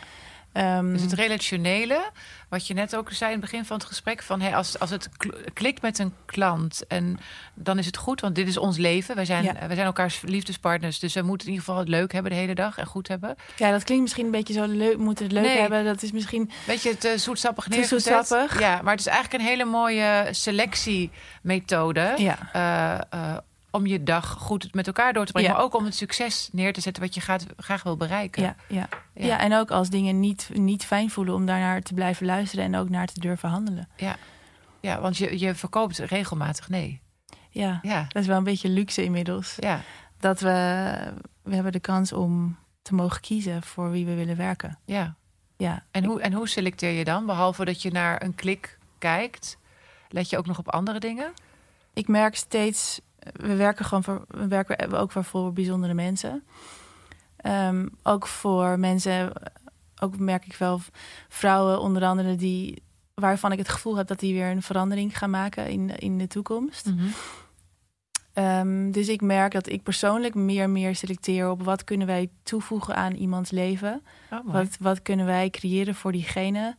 Ehm, 0.54 0.92
Dus 0.92 1.02
het 1.02 1.14
relationele, 1.14 2.10
wat 2.50 2.68
je 2.68 2.74
net 2.74 2.96
ook 2.96 3.12
zei 3.12 3.32
in 3.34 3.38
het 3.42 3.50
begin 3.50 3.66
van 3.66 3.78
het 3.78 3.86
gesprek, 3.86 4.24
van 4.24 4.42
hey, 4.42 4.56
als, 4.56 4.80
als 4.80 4.90
het 4.90 5.10
kl- 5.18 5.30
klikt 5.54 5.82
met 5.82 6.00
een 6.00 6.14
klant 6.26 6.88
en 6.88 7.20
dan 7.54 7.78
is 7.78 7.86
het 7.86 7.98
goed, 7.98 8.22
want 8.22 8.36
dit 8.36 8.48
is 8.48 8.58
ons 8.58 8.78
leven. 8.78 9.16
Wij 9.16 9.26
zijn, 9.26 9.44
Ja. 9.44 9.54
wij 9.54 9.76
zijn 9.76 9.86
elkaars 9.86 10.22
liefdespartners, 10.22 11.00
dus 11.00 11.14
we 11.14 11.22
moeten 11.22 11.48
in 11.48 11.54
ieder 11.54 11.66
geval 11.68 11.80
het 11.82 11.90
leuk 11.90 12.12
hebben 12.12 12.32
de 12.32 12.38
hele 12.38 12.56
dag 12.56 12.78
en 12.78 12.86
goed 12.86 13.08
hebben. 13.08 13.36
ja, 13.56 13.72
dat 13.72 13.84
klinkt 13.84 14.04
misschien 14.04 14.26
een 14.26 14.32
beetje 14.32 14.54
zo 14.54 14.66
leuk. 14.66 14.98
Moeten 14.98 15.24
het 15.26 15.34
leuk 15.34 15.44
Nee. 15.44 15.58
hebben. 15.60 15.86
Dat 15.86 16.02
is 16.04 16.12
misschien. 16.12 16.52
Weet 16.66 16.82
je, 16.82 16.98
te 16.98 17.18
zoetsappig 17.18 17.64
Te 17.64 17.70
neergezet. 17.70 18.02
zoetsappig. 18.14 18.60
Ja, 18.60 18.82
maar 18.82 18.92
het 18.92 19.00
is 19.00 19.08
eigenlijk 19.08 19.44
een 19.44 19.50
hele 19.50 19.66
mooie 19.66 20.28
selectiemethode. 20.32 22.14
Ja. 22.18 22.38
eh, 22.54 22.94
eh, 23.32 23.38
om 23.72 23.86
je 23.86 24.04
dag 24.04 24.30
goed 24.32 24.74
met 24.74 24.88
elkaar 24.88 25.14
door 25.14 25.26
te 25.26 25.32
brengen. 25.32 25.50
Ja. 25.50 25.56
Maar 25.56 25.66
ook 25.66 25.76
om 25.76 25.86
het 25.86 25.96
succes 25.96 26.50
neer 26.52 26.74
te 26.74 26.82
zetten 26.82 27.04
wat 27.04 27.14
je 27.16 27.22
gaat, 27.22 27.46
graag 27.58 27.84
wil 27.84 27.98
bereiken. 27.98 28.44
Ja, 28.44 28.56
ja. 28.68 28.88
Ja. 29.14 29.26
Ja. 29.26 29.40
en 29.40 29.54
ook 29.56 29.72
als 29.72 29.90
dingen 29.90 30.20
niet, 30.20 30.50
niet 30.54 30.86
fijn 30.86 31.10
voelen 31.10 31.34
om 31.34 31.46
daarnaar 31.46 31.82
te 31.82 31.94
blijven 31.94 32.26
luisteren 32.26 32.66
en 32.66 32.76
ook 32.76 32.90
naar 32.90 33.08
te 33.08 33.20
durven 33.20 33.50
handelen. 33.50 33.90
Ja, 34.82 35.02
want 35.02 35.18
je, 35.18 35.40
je 35.40 35.56
verkoopt 35.56 35.98
regelmatig 35.98 36.70
nee. 36.70 37.02
Ja, 37.50 37.80
Ja, 37.82 38.06
dat 38.08 38.22
is 38.22 38.28
wel 38.28 38.38
een 38.38 38.44
beetje 38.44 38.70
luxe 38.70 39.04
inmiddels. 39.04 39.56
ja, 39.60 39.82
Dat 40.20 40.40
we, 40.40 40.50
we 41.44 41.54
hebben 41.54 41.72
de 41.72 41.80
kans 41.80 42.14
om 42.14 42.58
te 42.82 42.94
mogen 42.96 43.22
kiezen 43.22 43.64
voor 43.64 43.92
wie 43.92 44.06
we 44.06 44.14
willen 44.16 44.38
werken. 44.38 44.80
ja. 44.86 45.16
Ja, 45.58 45.84
En 45.92 46.04
hoe, 46.06 46.22
en 46.22 46.34
hoe 46.34 46.48
selecteer 46.48 46.92
je 46.92 47.04
dan? 47.04 47.26
Behalve 47.26 47.66
dat 47.66 47.82
je 47.82 47.92
naar 47.92 48.24
een 48.24 48.36
klik 48.36 48.78
kijkt, 48.98 49.58
let 50.10 50.30
je 50.30 50.38
ook 50.38 50.46
nog 50.46 50.58
op 50.58 50.70
andere 50.70 51.00
dingen? 51.00 51.34
ik 51.94 52.08
merk 52.08 52.36
steeds, 52.36 53.02
we 53.34 53.56
werken 53.56 53.86
gewoon 53.86 54.04
voor, 54.04 54.26
we 54.28 54.48
werken 54.48 54.92
ook 54.92 55.12
voor, 55.12 55.54
bijzondere 55.54 55.94
mensen. 55.94 56.44
Ehm, 57.36 57.88
ook 58.04 58.28
voor 58.28 58.80
mensen, 58.80 59.32
ook 60.00 60.20
merk 60.20 60.46
ik 60.46 60.56
wel 60.56 60.80
vrouwen 61.30 61.80
onder 61.80 62.04
andere 62.04 62.36
die 62.36 62.84
waarvan 63.14 63.52
ik 63.52 63.58
het 63.58 63.70
gevoel 63.70 63.98
heb 63.98 64.08
dat 64.08 64.20
die 64.20 64.34
weer 64.34 64.50
een 64.50 64.62
verandering 64.62 65.18
gaan 65.18 65.30
maken 65.30 65.68
in, 65.68 65.98
in 65.98 66.18
de 66.18 66.28
toekomst. 66.28 66.86
Mhm. 66.86 67.06
Ehm, 68.34 68.92
dus 68.92 69.08
ik 69.08 69.22
merk 69.22 69.52
dat 69.52 69.70
ik 69.70 69.84
persoonlijk 69.84 70.36
meer 70.36 70.64
en 70.64 70.72
meer 70.72 70.96
selecteer 70.96 71.50
op 71.50 71.64
wat 71.64 71.84
kunnen 71.84 72.08
wij 72.08 72.30
toevoegen 72.44 72.96
aan 72.96 73.14
iemands 73.14 73.52
leven. 73.52 74.04
Oh. 74.32 74.54
Wat, 74.54 74.78
wat 74.80 75.02
kunnen 75.02 75.26
wij 75.26 75.50
creëren 75.50 75.96
voor 75.96 76.12
diegene? 76.12 76.76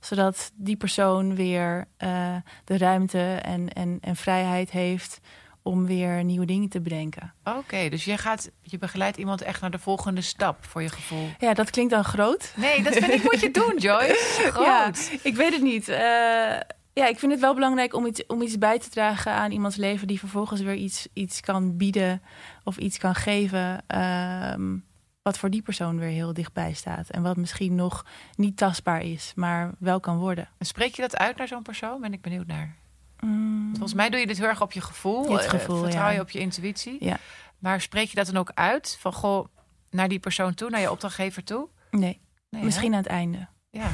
Zodat 0.00 0.52
die 0.54 0.76
persoon 0.76 1.34
weer 1.34 1.86
eh, 1.96 2.36
de 2.64 2.78
ruimte 2.78 3.34
en, 3.34 3.72
en, 3.72 3.98
en 4.00 4.16
vrijheid 4.16 4.70
heeft 4.70 5.20
om 5.62 5.86
weer 5.86 6.24
nieuwe 6.24 6.46
dingen 6.46 6.68
te 6.68 6.80
bedenken. 6.80 7.34
Oké, 7.44 7.88
dus 7.88 8.04
je, 8.04 8.16
gaat, 8.18 8.50
je 8.62 8.78
begeleidt 8.78 9.16
iemand 9.16 9.42
echt 9.42 9.60
naar 9.60 9.70
de 9.70 9.78
volgende 9.78 10.20
stap 10.20 10.64
voor 10.64 10.82
je 10.82 10.88
gevoel. 10.88 11.28
Ja, 11.38 11.54
dat 11.54 11.70
klinkt 11.70 11.92
dan 11.92 12.04
groot. 12.04 12.52
Nee, 12.56 12.82
dat 12.82 12.92
vind 12.94 13.12
ik 13.12 13.22
moet 13.22 13.40
je 13.40 13.50
doen, 13.50 13.76
Joyce. 13.78 14.38
Groot. 14.52 14.64
Ja, 14.66 14.92
ik 15.22 15.36
weet 15.36 15.52
het 15.52 15.62
niet. 15.62 15.88
Eh, 15.88 15.98
ja, 16.92 17.06
ik 17.06 17.18
vind 17.18 17.32
het 17.32 17.40
wel 17.40 17.54
belangrijk 17.54 17.94
om 17.94 18.06
iets, 18.06 18.26
om 18.26 18.42
iets 18.42 18.58
bij 18.58 18.78
te 18.78 18.88
dragen 18.88 19.32
aan 19.32 19.50
iemands 19.50 19.76
leven 19.76 20.06
die 20.06 20.18
vervolgens 20.18 20.60
weer 20.60 20.74
iets, 20.74 21.08
iets 21.12 21.40
kan 21.40 21.76
bieden 21.76 22.22
of 22.64 22.76
iets 22.76 22.98
kan 22.98 23.14
geven. 23.14 23.82
ehm, 23.86 24.76
wat 25.22 25.38
voor 25.38 25.50
die 25.50 25.62
persoon 25.62 25.98
weer 25.98 26.08
heel 26.08 26.32
dichtbij 26.32 26.72
staat. 26.72 27.10
En 27.10 27.22
wat 27.22 27.36
misschien 27.36 27.74
nog 27.74 28.04
niet 28.36 28.56
tastbaar 28.56 29.02
is, 29.02 29.32
maar 29.34 29.70
wel 29.78 30.00
kan 30.00 30.16
worden. 30.18 30.48
En 30.58 30.66
Spreek 30.66 30.94
je 30.94 31.02
dat 31.02 31.16
uit 31.16 31.36
naar 31.36 31.48
zo'n 31.48 31.62
persoon? 31.62 32.00
Ben 32.00 32.12
ik 32.12 32.20
benieuwd 32.20 32.46
naar. 32.46 32.76
Mm. 33.20 33.70
Volgens 33.70 33.94
mij 33.94 34.10
doe 34.10 34.20
je 34.20 34.26
dit 34.26 34.38
heel 34.38 34.46
erg 34.46 34.62
op 34.62 34.72
je 34.72 34.80
gevoel. 34.80 35.32
Het 35.32 35.44
eh, 35.44 35.50
gevoel, 35.50 35.82
Vertrouw 35.82 36.06
ja. 36.06 36.10
je 36.10 36.20
op 36.20 36.30
je 36.30 36.38
intuïtie. 36.38 37.04
Ja. 37.04 37.16
Maar 37.58 37.80
spreek 37.80 38.08
je 38.08 38.14
dat 38.14 38.26
dan 38.26 38.36
ook 38.36 38.50
uit? 38.54 38.96
Van 39.00 39.12
goh, 39.12 39.46
naar 39.90 40.08
die 40.08 40.18
persoon 40.18 40.54
toe, 40.54 40.70
naar 40.70 40.80
je 40.80 40.90
opdrachtgever 40.90 41.44
toe? 41.44 41.68
Nee, 41.90 42.20
Nee, 42.50 42.64
misschien 42.64 42.92
aan 42.92 42.98
het 42.98 43.06
einde. 43.06 43.48
Ja, 43.70 43.88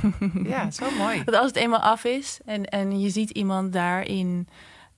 ja 0.45 0.71
zo 0.71 0.91
mooi. 0.99 1.25
Want 1.25 1.37
als 1.37 1.47
het 1.47 1.57
eenmaal 1.57 1.81
af 1.81 2.05
is 2.05 2.41
en, 2.45 2.65
en 2.65 3.01
je 3.01 3.11
ziet 3.11 3.31
iemand 3.31 3.73
daarin. 3.73 4.49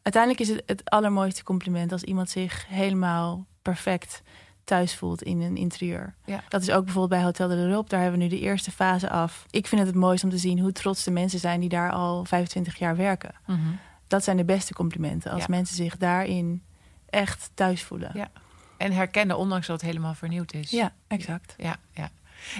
Uiteindelijk 0.02 0.42
is 0.42 0.48
het 0.48 0.62
het 0.66 0.90
allermooiste 0.90 1.42
compliment 1.42 1.92
als 1.92 2.02
iemand 2.02 2.30
zich 2.30 2.66
helemaal 2.68 3.46
perfect 3.62 4.22
thuis 4.64 4.94
voelt 4.94 5.22
in 5.22 5.40
een 5.40 5.56
interieur. 5.56 6.14
Ja. 6.24 6.44
Dat 6.48 6.62
is 6.62 6.70
ook 6.70 6.84
bijvoorbeeld 6.84 7.20
bij 7.20 7.22
Hotel 7.22 7.48
de 7.48 7.54
l'Europe. 7.54 7.88
Daar 7.88 8.00
hebben 8.00 8.18
we 8.18 8.24
nu 8.24 8.30
de 8.30 8.40
eerste 8.40 8.70
fase 8.70 9.10
af. 9.10 9.46
Ik 9.50 9.66
vind 9.66 9.80
het 9.80 9.90
het 9.90 10.00
mooist 10.00 10.24
om 10.24 10.30
te 10.30 10.38
zien 10.38 10.58
hoe 10.58 10.72
trots 10.72 11.04
de 11.04 11.10
mensen 11.10 11.38
zijn 11.38 11.60
die 11.60 11.68
daar 11.68 11.92
al 11.92 12.24
25 12.24 12.78
jaar 12.78 12.96
werken. 12.96 13.34
Mhm. 13.46 13.60
Dat 14.08 14.24
zijn 14.24 14.36
de 14.36 14.44
beste 14.44 14.74
complimenten. 14.74 15.30
Als 15.30 15.40
Ja. 15.40 15.46
mensen 15.48 15.76
zich 15.76 15.96
daarin 15.96 16.62
echt 17.10 17.50
thuis 17.54 17.82
voelen. 17.82 18.10
Ja. 18.14 18.28
En 18.76 18.92
herkennen, 18.92 19.38
ondanks 19.38 19.66
dat 19.66 19.80
het 19.80 19.90
helemaal 19.90 20.14
vernieuwd 20.14 20.52
is. 20.52 20.70
ja 20.70 20.92
exact. 21.06 21.54
ja, 21.56 21.76
ja. 21.92 22.10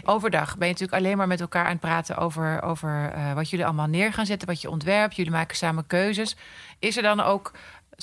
Overdag 0.04 0.56
ben 0.56 0.66
je 0.66 0.72
natuurlijk 0.72 1.02
alleen 1.02 1.16
maar 1.16 1.26
met 1.26 1.40
elkaar 1.40 1.64
aan 1.64 1.70
het 1.70 1.80
praten 1.80 2.16
over, 2.16 2.62
over 2.62 3.10
eh, 3.12 3.32
wat 3.32 3.50
jullie 3.50 3.64
allemaal 3.66 3.86
neer 3.86 4.12
gaan 4.12 4.26
zetten, 4.26 4.48
wat 4.48 4.60
je 4.60 4.70
ontwerpt. 4.70 5.16
Jullie 5.16 5.32
maken 5.32 5.56
samen 5.56 5.86
keuzes. 5.86 6.36
Is 6.78 6.96
er 6.96 7.02
dan 7.02 7.20
ook, 7.20 7.52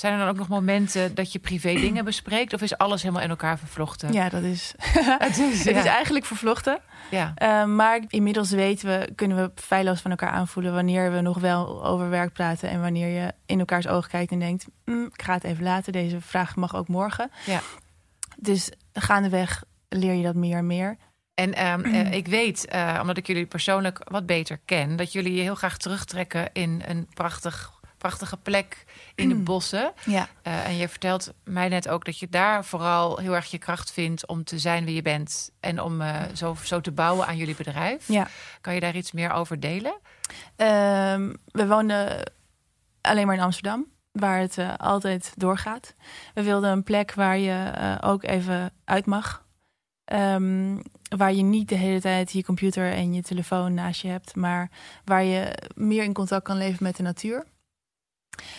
zijn 0.00 0.12
er 0.12 0.18
dan 0.18 0.28
ook 0.28 0.36
nog 0.36 0.48
momenten 0.48 1.14
dat 1.14 1.32
je 1.32 1.38
privé 1.38 1.74
dingen 1.74 2.04
bespreekt? 2.04 2.52
Of 2.52 2.62
is 2.62 2.78
alles 2.78 3.02
helemaal 3.02 3.22
in 3.22 3.30
elkaar 3.30 3.58
vervlochten? 3.58 4.12
Ja, 4.12 4.28
dat 4.28 4.42
is, 4.42 4.74
Het 5.18 5.38
is, 5.38 5.64
het 5.64 5.76
is 5.76 5.84
eigenlijk 5.84 6.24
vervlochten. 6.24 6.80
ja. 7.10 7.34
Uh, 7.42 7.64
maar 7.64 8.00
inmiddels 8.08 8.50
weten 8.50 8.88
we, 8.88 9.12
kunnen 9.14 9.36
we 9.36 9.50
feilloos 9.54 10.00
van 10.00 10.10
elkaar 10.10 10.30
aanvoelen 10.30 10.74
wanneer 10.74 11.12
we 11.12 11.20
nog 11.20 11.38
wel 11.38 11.84
over 11.84 12.10
werk 12.10 12.32
praten 12.32 12.68
en 12.68 12.80
wanneer 12.80 13.08
je 13.08 13.32
in 13.46 13.58
elkaars 13.58 13.86
ogen 13.86 14.10
kijkt 14.10 14.32
en 14.32 14.38
denkt: 14.38 14.66
"Mm, 14.84 15.04
ik 15.04 15.22
ga 15.22 15.32
het 15.34 15.44
even 15.44 15.64
laten. 15.64 15.92
Deze 15.92 16.20
vraag 16.20 16.56
mag 16.56 16.74
ook 16.74 16.88
morgen. 16.88 17.30
Ja. 17.46 17.60
Dus 18.36 18.70
gaandeweg 18.92 19.64
leer 19.88 20.14
je 20.14 20.22
dat 20.22 20.34
meer 20.34 20.56
en 20.56 20.66
meer. 20.66 20.96
En 21.34 21.54
ehm, 21.54 21.84
eh, 21.84 22.12
ik 22.12 22.26
weet, 22.26 22.66
eh, 22.66 22.98
omdat 23.00 23.16
ik 23.16 23.26
jullie 23.26 23.46
persoonlijk 23.46 24.00
wat 24.04 24.26
beter 24.26 24.60
ken, 24.64 24.96
dat 24.96 25.12
jullie 25.12 25.34
je 25.34 25.42
heel 25.42 25.54
graag 25.54 25.76
terugtrekken 25.78 26.48
in 26.52 26.82
een 26.86 27.08
prachtig, 27.14 27.72
prachtige 28.06 28.36
plek 28.36 28.84
in 29.14 29.28
de 29.28 29.34
bossen. 29.34 29.92
Ja, 30.04 30.28
Eh, 30.42 30.66
en 30.66 30.76
je 30.76 30.88
vertelt 30.88 31.32
mij 31.44 31.68
net 31.68 31.88
ook 31.88 32.04
dat 32.04 32.18
je 32.18 32.28
daar 32.28 32.64
vooral 32.64 33.18
heel 33.18 33.34
erg 33.34 33.46
je 33.50 33.58
kracht 33.58 33.90
vindt 33.92 34.26
om 34.26 34.44
te 34.44 34.58
zijn 34.58 34.84
wie 34.84 34.94
je 34.94 35.02
bent 35.02 35.50
en 35.60 35.80
om 35.82 36.00
eh, 36.00 36.22
zo, 36.34 36.56
zo 36.64 36.80
te 36.80 36.92
bouwen 36.92 37.26
aan 37.26 37.36
jullie 37.36 37.54
bedrijf. 37.56 38.08
ja. 38.08 38.26
Kan 38.60 38.74
je 38.74 38.80
daar 38.80 38.96
iets 38.96 39.12
meer 39.12 39.32
over 39.32 39.60
delen? 39.60 39.98
Ehm, 40.56 41.32
we 41.46 41.66
woonden 41.66 42.32
alleen 43.00 43.26
maar 43.26 43.36
in 43.36 43.42
Amsterdam, 43.42 43.86
waar 44.12 44.38
het 44.38 44.58
eh, 44.58 44.74
altijd 44.76 45.32
doorgaat. 45.36 45.94
We 46.34 46.42
wilden 46.42 46.70
een 46.70 46.82
plek 46.82 47.14
waar 47.14 47.38
je 47.38 47.72
ook 48.00 48.22
even 48.24 48.72
uit 48.84 49.06
mag. 49.06 49.44
Ehm, 50.04 50.76
waar 51.16 51.32
je 51.32 51.42
niet 51.42 51.68
de 51.68 51.74
hele 51.74 52.00
tijd 52.00 52.32
je 52.32 52.44
computer 52.44 52.92
en 52.92 53.14
je 53.14 53.22
telefoon 53.22 53.74
naast 53.74 54.02
je 54.02 54.08
hebt, 54.08 54.34
maar 54.36 54.70
waar 55.04 55.24
je 55.24 55.54
meer 55.74 56.02
in 56.04 56.12
contact 56.12 56.44
kan 56.44 56.56
leven 56.56 56.82
met 56.82 56.96
de 56.96 57.02
natuur. 57.02 57.44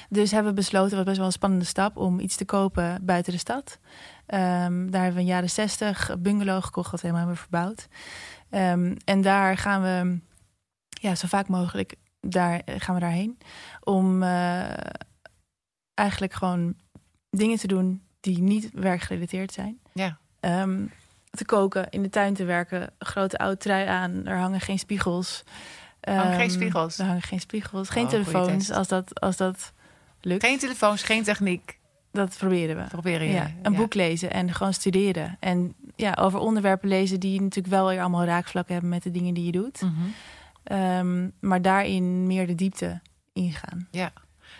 Dus 0.09 0.31
hebben 0.31 0.51
we 0.51 0.57
besloten, 0.57 0.95
was 0.95 1.05
best 1.05 1.17
wel 1.17 1.25
een 1.25 1.31
spannende 1.31 1.65
stap, 1.65 1.97
om 1.97 2.19
iets 2.19 2.35
te 2.35 2.45
kopen 2.45 3.05
buiten 3.05 3.33
de 3.33 3.39
stad. 3.39 3.79
Ehm, 4.25 4.89
daar 4.89 5.01
hebben 5.03 5.13
we 5.13 5.19
in 5.19 5.25
de 5.25 5.31
jaren 5.31 5.49
zestig 5.49 6.09
een 6.09 6.21
bungalow 6.21 6.63
gekocht, 6.63 6.91
wat 6.91 7.01
we 7.01 7.07
helemaal 7.07 7.27
hebben 7.27 7.43
verbouwd. 7.49 7.87
Ehm, 8.49 8.95
en 9.05 9.21
daar 9.21 9.57
gaan 9.57 9.81
we 9.81 10.19
ja, 10.89 11.15
zo 11.15 11.27
vaak 11.27 11.47
mogelijk 11.47 11.95
daar 12.19 12.61
eh, 12.65 12.75
gaan 12.77 12.95
we 12.95 13.01
daarheen. 13.01 13.37
Om 13.83 14.23
eh, 14.23 14.77
eigenlijk 15.93 16.33
gewoon 16.33 16.75
dingen 17.29 17.57
te 17.57 17.67
doen 17.67 18.01
die 18.19 18.41
niet 18.41 18.69
werkgerelateerd 18.73 19.51
zijn. 19.51 19.79
Ja. 19.93 20.17
Ehm, 20.39 20.85
te 21.29 21.45
koken, 21.45 21.89
in 21.89 22.03
de 22.03 22.09
tuin 22.09 22.33
te 22.33 22.45
werken, 22.45 22.93
grote 22.99 23.37
oude 23.37 23.57
trui 23.57 23.87
aan. 23.87 24.25
Er 24.25 24.37
hangen 24.37 24.61
geen 24.61 24.79
spiegels. 24.79 25.43
Hangen 26.15 26.31
geen 26.33 26.41
Ehm, 26.41 26.49
spiegels? 26.49 26.99
Er 26.99 27.05
hangen 27.05 27.21
geen 27.21 27.39
spiegels. 27.39 27.89
Geen 27.89 28.03
Oh, 28.03 28.09
telefoons, 28.09 28.71
als 28.71 28.87
dat, 28.87 29.19
als 29.19 29.37
dat 29.37 29.73
lukt. 30.21 30.45
Geen 30.45 30.59
telefoons, 30.59 31.03
geen 31.03 31.23
techniek. 31.23 31.79
Dat 32.11 32.35
proberen 32.37 32.75
we. 32.75 32.83
Proberen 32.83 33.27
je. 33.27 33.33
Ja, 33.33 33.51
een 33.61 33.71
Ja. 33.71 33.77
boek 33.77 33.93
lezen 33.93 34.31
en 34.31 34.53
gewoon 34.53 34.73
studeren. 34.73 35.37
En 35.39 35.73
ja, 35.95 36.17
over 36.19 36.39
onderwerpen 36.39 36.89
lezen 36.89 37.19
die 37.19 37.41
natuurlijk 37.41 37.73
wel 37.75 37.87
weer 37.87 37.99
allemaal 37.99 38.23
raakvlakken 38.23 38.73
hebben 38.73 38.91
met 38.91 39.03
de 39.03 39.11
dingen 39.11 39.33
die 39.33 39.45
je 39.45 39.51
doet. 39.51 39.81
Mhm. 39.81 39.93
Ehm, 40.63 41.29
maar 41.39 41.61
daarin 41.61 42.27
meer 42.27 42.47
de 42.47 42.55
diepte 42.55 43.01
ingaan. 43.33 43.87
Dus 43.91 44.09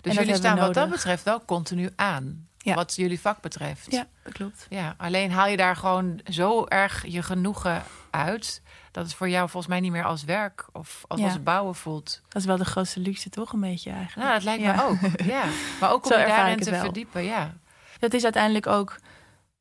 dat 0.02 0.14
jullie 0.14 0.36
staan 0.36 0.58
wat 0.58 0.74
dat 0.74 0.90
betreft 0.90 1.24
wel 1.24 1.46
continu 1.46 1.90
aan. 1.96 2.48
Ja. 2.68 2.76
Wat 2.76 2.96
jullie 2.96 3.20
vak 3.20 3.42
betreft. 3.42 3.92
Ja, 3.92 4.08
dat 4.24 4.34
klopt. 4.34 4.66
Ja, 4.70 4.96
alleen 4.98 5.32
haal 5.32 5.48
je 5.48 5.58
daar 5.58 5.76
gewoon 5.76 6.20
zo 6.30 6.66
erg 6.66 7.06
je 7.06 7.24
genoegen 7.24 7.84
uit. 8.10 8.62
Dat 8.92 9.04
het 9.06 9.14
voor 9.14 9.30
jou 9.30 9.50
volgens 9.50 9.72
mij 9.72 9.80
niet 9.82 9.92
meer 9.92 10.04
als 10.04 10.24
werk 10.24 10.66
of 10.72 11.04
als, 11.08 11.20
Ja. 11.20 11.26
als 11.26 11.44
bouwen 11.44 11.76
voelt. 11.76 12.22
Dat 12.28 12.42
is 12.42 12.48
wel 12.48 12.58
de 12.58 12.66
grootste 12.66 13.00
luxe, 13.00 13.30
toch? 13.30 13.54
Een 13.54 13.60
beetje 13.60 13.90
eigenlijk. 13.92 14.28
Nou, 14.28 14.34
dat 14.34 14.44
lijkt 14.44 14.62
Ja. 14.64 14.76
me 14.76 14.84
ook. 14.84 14.98
Ja. 15.36 15.44
Maar 15.80 15.92
ook 15.92 16.06
om 16.06 16.20
je 16.20 16.26
daarin 16.26 16.60
te 16.60 16.72
wel. 16.72 16.80
verdiepen. 16.84 17.24
Ja. 17.24 17.54
Dat 18.00 18.14
is 18.14 18.24
uiteindelijk 18.24 18.68
ook. 18.68 18.96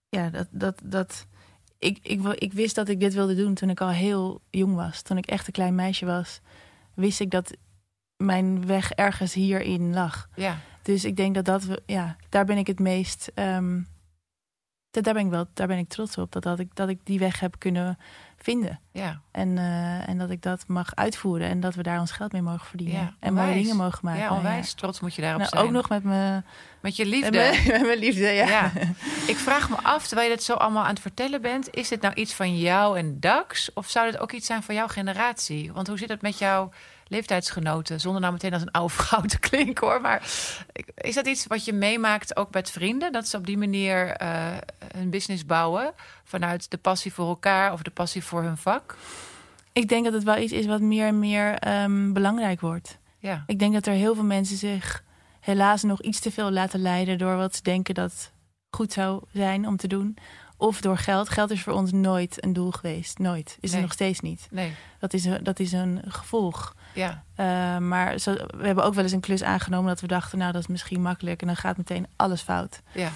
Ja, 0.09 0.29
dat. 0.31 0.47
dat, 0.51 0.81
dat 0.85 1.27
ik, 1.79 1.99
ik, 2.03 2.23
ik 2.23 2.53
wist 2.53 2.75
dat 2.75 2.89
ik 2.89 3.01
dit 3.01 3.15
wilde 3.15 3.35
doen 3.35 3.55
toen 3.55 3.71
ik 3.71 3.81
al 3.81 3.89
heel 3.89 4.41
jong 4.51 4.75
was. 4.75 5.03
Toen 5.03 5.17
ik 5.17 5.27
echt 5.27 5.47
een 5.47 5.53
klein 5.53 5.75
meisje 5.75 6.07
was, 6.07 6.41
wist 6.95 7.21
ik 7.21 7.31
dat 7.31 7.53
mijn 8.17 8.67
weg 8.67 8.91
ergens 8.93 9.35
hierin 9.35 9.95
lag. 9.95 10.29
ja. 10.35 10.59
Dus 10.87 11.05
ik 11.05 11.17
denk 11.17 11.35
dat 11.35 11.45
dat. 11.45 11.81
Ja, 11.87 12.17
daar 12.29 12.45
ben 12.45 12.59
ik 12.59 12.67
het 12.67 12.79
meest 12.79 13.33
dat, 14.97 15.05
daar 15.05 15.15
ben 15.15 15.25
ik 15.25 15.31
wel 15.31 15.47
daar 15.55 15.67
ben 15.67 15.79
ik 15.79 15.89
trots 15.89 16.19
op. 16.19 16.33
Dat, 16.33 16.43
dat, 16.43 16.59
ik, 16.59 16.75
dat 16.75 16.89
ik 16.89 16.99
die 17.05 17.19
weg 17.19 17.41
heb 17.41 17.55
kunnen 17.59 17.99
vinden. 18.37 18.81
Ja. 18.93 19.21
En, 19.31 19.59
eh, 19.59 20.09
en 20.09 20.19
dat 20.19 20.31
ik 20.31 20.43
dat 20.43 20.65
mag 20.67 20.95
uitvoeren. 20.95 21.49
En 21.49 21.61
dat 21.61 21.75
we 21.75 21.83
daar 21.83 22.01
ons 22.01 22.11
geld 22.11 22.33
mee 22.33 22.43
mogen 22.43 22.67
verdienen. 22.67 23.01
Ja, 23.01 23.15
en 23.21 23.35
mooie 23.35 23.55
dingen 23.55 23.77
mogen 23.77 23.99
maken. 24.03 24.23
Ja, 24.23 24.37
onwijs 24.37 24.75
trots 24.75 25.01
moet 25.01 25.15
je 25.15 25.23
daarop 25.23 25.41
Nou, 25.41 25.53
zijn. 25.53 25.65
ook 25.65 25.71
nog 25.71 25.89
met 25.89 26.05
mijn 26.05 26.45
Met 26.81 26.97
je 26.97 27.07
liefde. 27.07 27.61
met 27.67 27.81
mijn 27.81 27.99
liefde. 27.99 28.27
Ja. 28.27 28.47
Ja. 28.49 28.71
Ik 29.27 29.37
vraag 29.37 29.71
me 29.71 29.77
af, 29.83 30.07
terwijl 30.07 30.29
je 30.29 30.35
dit 30.35 30.45
zo 30.45 30.55
allemaal 30.55 30.85
aan 30.85 30.91
het 30.91 31.01
vertellen 31.01 31.43
bent... 31.43 31.75
is 31.75 31.89
dit 31.89 32.01
nou 32.01 32.15
iets 32.15 32.35
van 32.35 32.59
jou 32.59 32.99
en 32.99 33.21
Dax? 33.21 33.73
Of 33.73 33.89
zou 33.89 34.11
dit 34.11 34.21
ook 34.21 34.33
iets 34.33 34.47
zijn 34.47 34.63
van 34.63 34.75
jouw 34.75 34.89
generatie? 34.89 35.73
Want 35.73 35.87
hoe 35.87 35.99
zit 35.99 36.09
het 36.09 36.23
met 36.23 36.39
jouw 36.39 36.71
leeftijdsgenoten? 37.09 38.01
Zonder 38.01 38.21
nou 38.21 38.33
meteen 38.33 38.53
als 38.53 38.63
een 38.63 38.71
oude 38.71 38.95
vrouw 38.95 39.21
te 39.21 39.39
klinken, 39.39 39.87
hoor. 39.87 40.01
Maar 40.01 40.23
is 40.95 41.15
dat 41.15 41.27
iets 41.27 41.47
wat 41.47 41.65
je 41.65 41.73
meemaakt 41.73 42.37
ook 42.37 42.53
met 42.53 42.71
vrienden? 42.71 43.13
Dat 43.13 43.29
ze 43.29 43.37
op 43.37 43.47
die 43.47 43.59
manier 43.59 44.11
eh, 44.11 44.57
hun 44.97 45.11
business 45.11 45.47
bouwen... 45.47 45.93
vanuit 46.25 46.71
de 46.71 46.77
passie 46.79 47.13
voor 47.13 47.29
elkaar 47.29 47.73
of 47.73 47.83
de 47.83 47.91
passie 47.91 48.25
voor 48.25 48.43
hun 48.43 48.57
vak? 48.57 48.97
Ik 49.73 49.89
denk 49.89 50.05
dat 50.05 50.13
het 50.13 50.25
wel 50.25 50.39
iets 50.39 50.53
is 50.53 50.67
wat 50.67 50.81
meer 50.81 51.07
en 51.07 51.19
meer 51.19 51.55
ehm, 51.55 52.13
belangrijk 52.13 52.61
wordt. 52.61 52.99
Ja, 53.19 53.45
Ik 53.47 53.59
denk 53.59 53.73
dat 53.73 53.87
er 53.87 53.93
heel 53.93 54.15
veel 54.15 54.25
mensen 54.25 54.57
zich 54.57 55.05
helaas 55.41 55.83
nog 55.83 56.03
iets 56.03 56.21
te 56.21 56.31
veel 56.31 56.51
laten 56.51 56.81
leiden 56.81 57.19
door 57.19 57.37
wat 57.37 57.57
ze 57.57 57.63
denken 57.63 57.95
dat 57.95 58.33
goed 58.71 58.93
zou 58.93 59.23
zijn 59.33 59.67
om 59.67 59.77
te 59.77 59.87
doen. 59.87 60.17
Of 60.57 60.81
door 60.81 60.99
geld. 60.99 61.29
Geld 61.29 61.51
is 61.51 61.63
voor 61.63 61.73
ons 61.73 61.93
nooit 61.93 62.45
een 62.45 62.53
doel 62.53 62.71
geweest. 62.71 63.19
Nooit. 63.19 63.47
Is 63.61 63.71
Nee. 63.71 63.73
het 63.73 63.81
nog 63.81 63.93
steeds 63.93 64.21
niet. 64.21 64.49
nee, 64.51 64.75
Dat 64.99 65.13
is, 65.13 65.25
een- 65.25 65.45
dat 65.45 65.59
is 65.61 65.73
een 65.73 66.03
gevolg. 66.09 66.75
ja, 66.95 67.23
Uh, 67.41 67.79
maar 67.79 68.19
zo, 68.19 68.33
we 68.35 68.67
hebben 68.67 68.85
ook 68.85 68.95
wel 68.95 69.03
eens 69.03 69.13
een 69.13 69.21
klus 69.21 69.43
aangenomen 69.43 69.89
dat 69.89 70.01
we 70.01 70.07
dachten, 70.07 70.39
nou 70.39 70.53
dat 70.53 70.61
is 70.61 70.67
misschien 70.67 71.03
makkelijk 71.03 71.41
en 71.41 71.47
dan 71.47 71.57
gaat 71.57 71.77
meteen 71.77 72.07
alles 72.17 72.41
fout. 72.43 72.81
ja, 72.93 73.11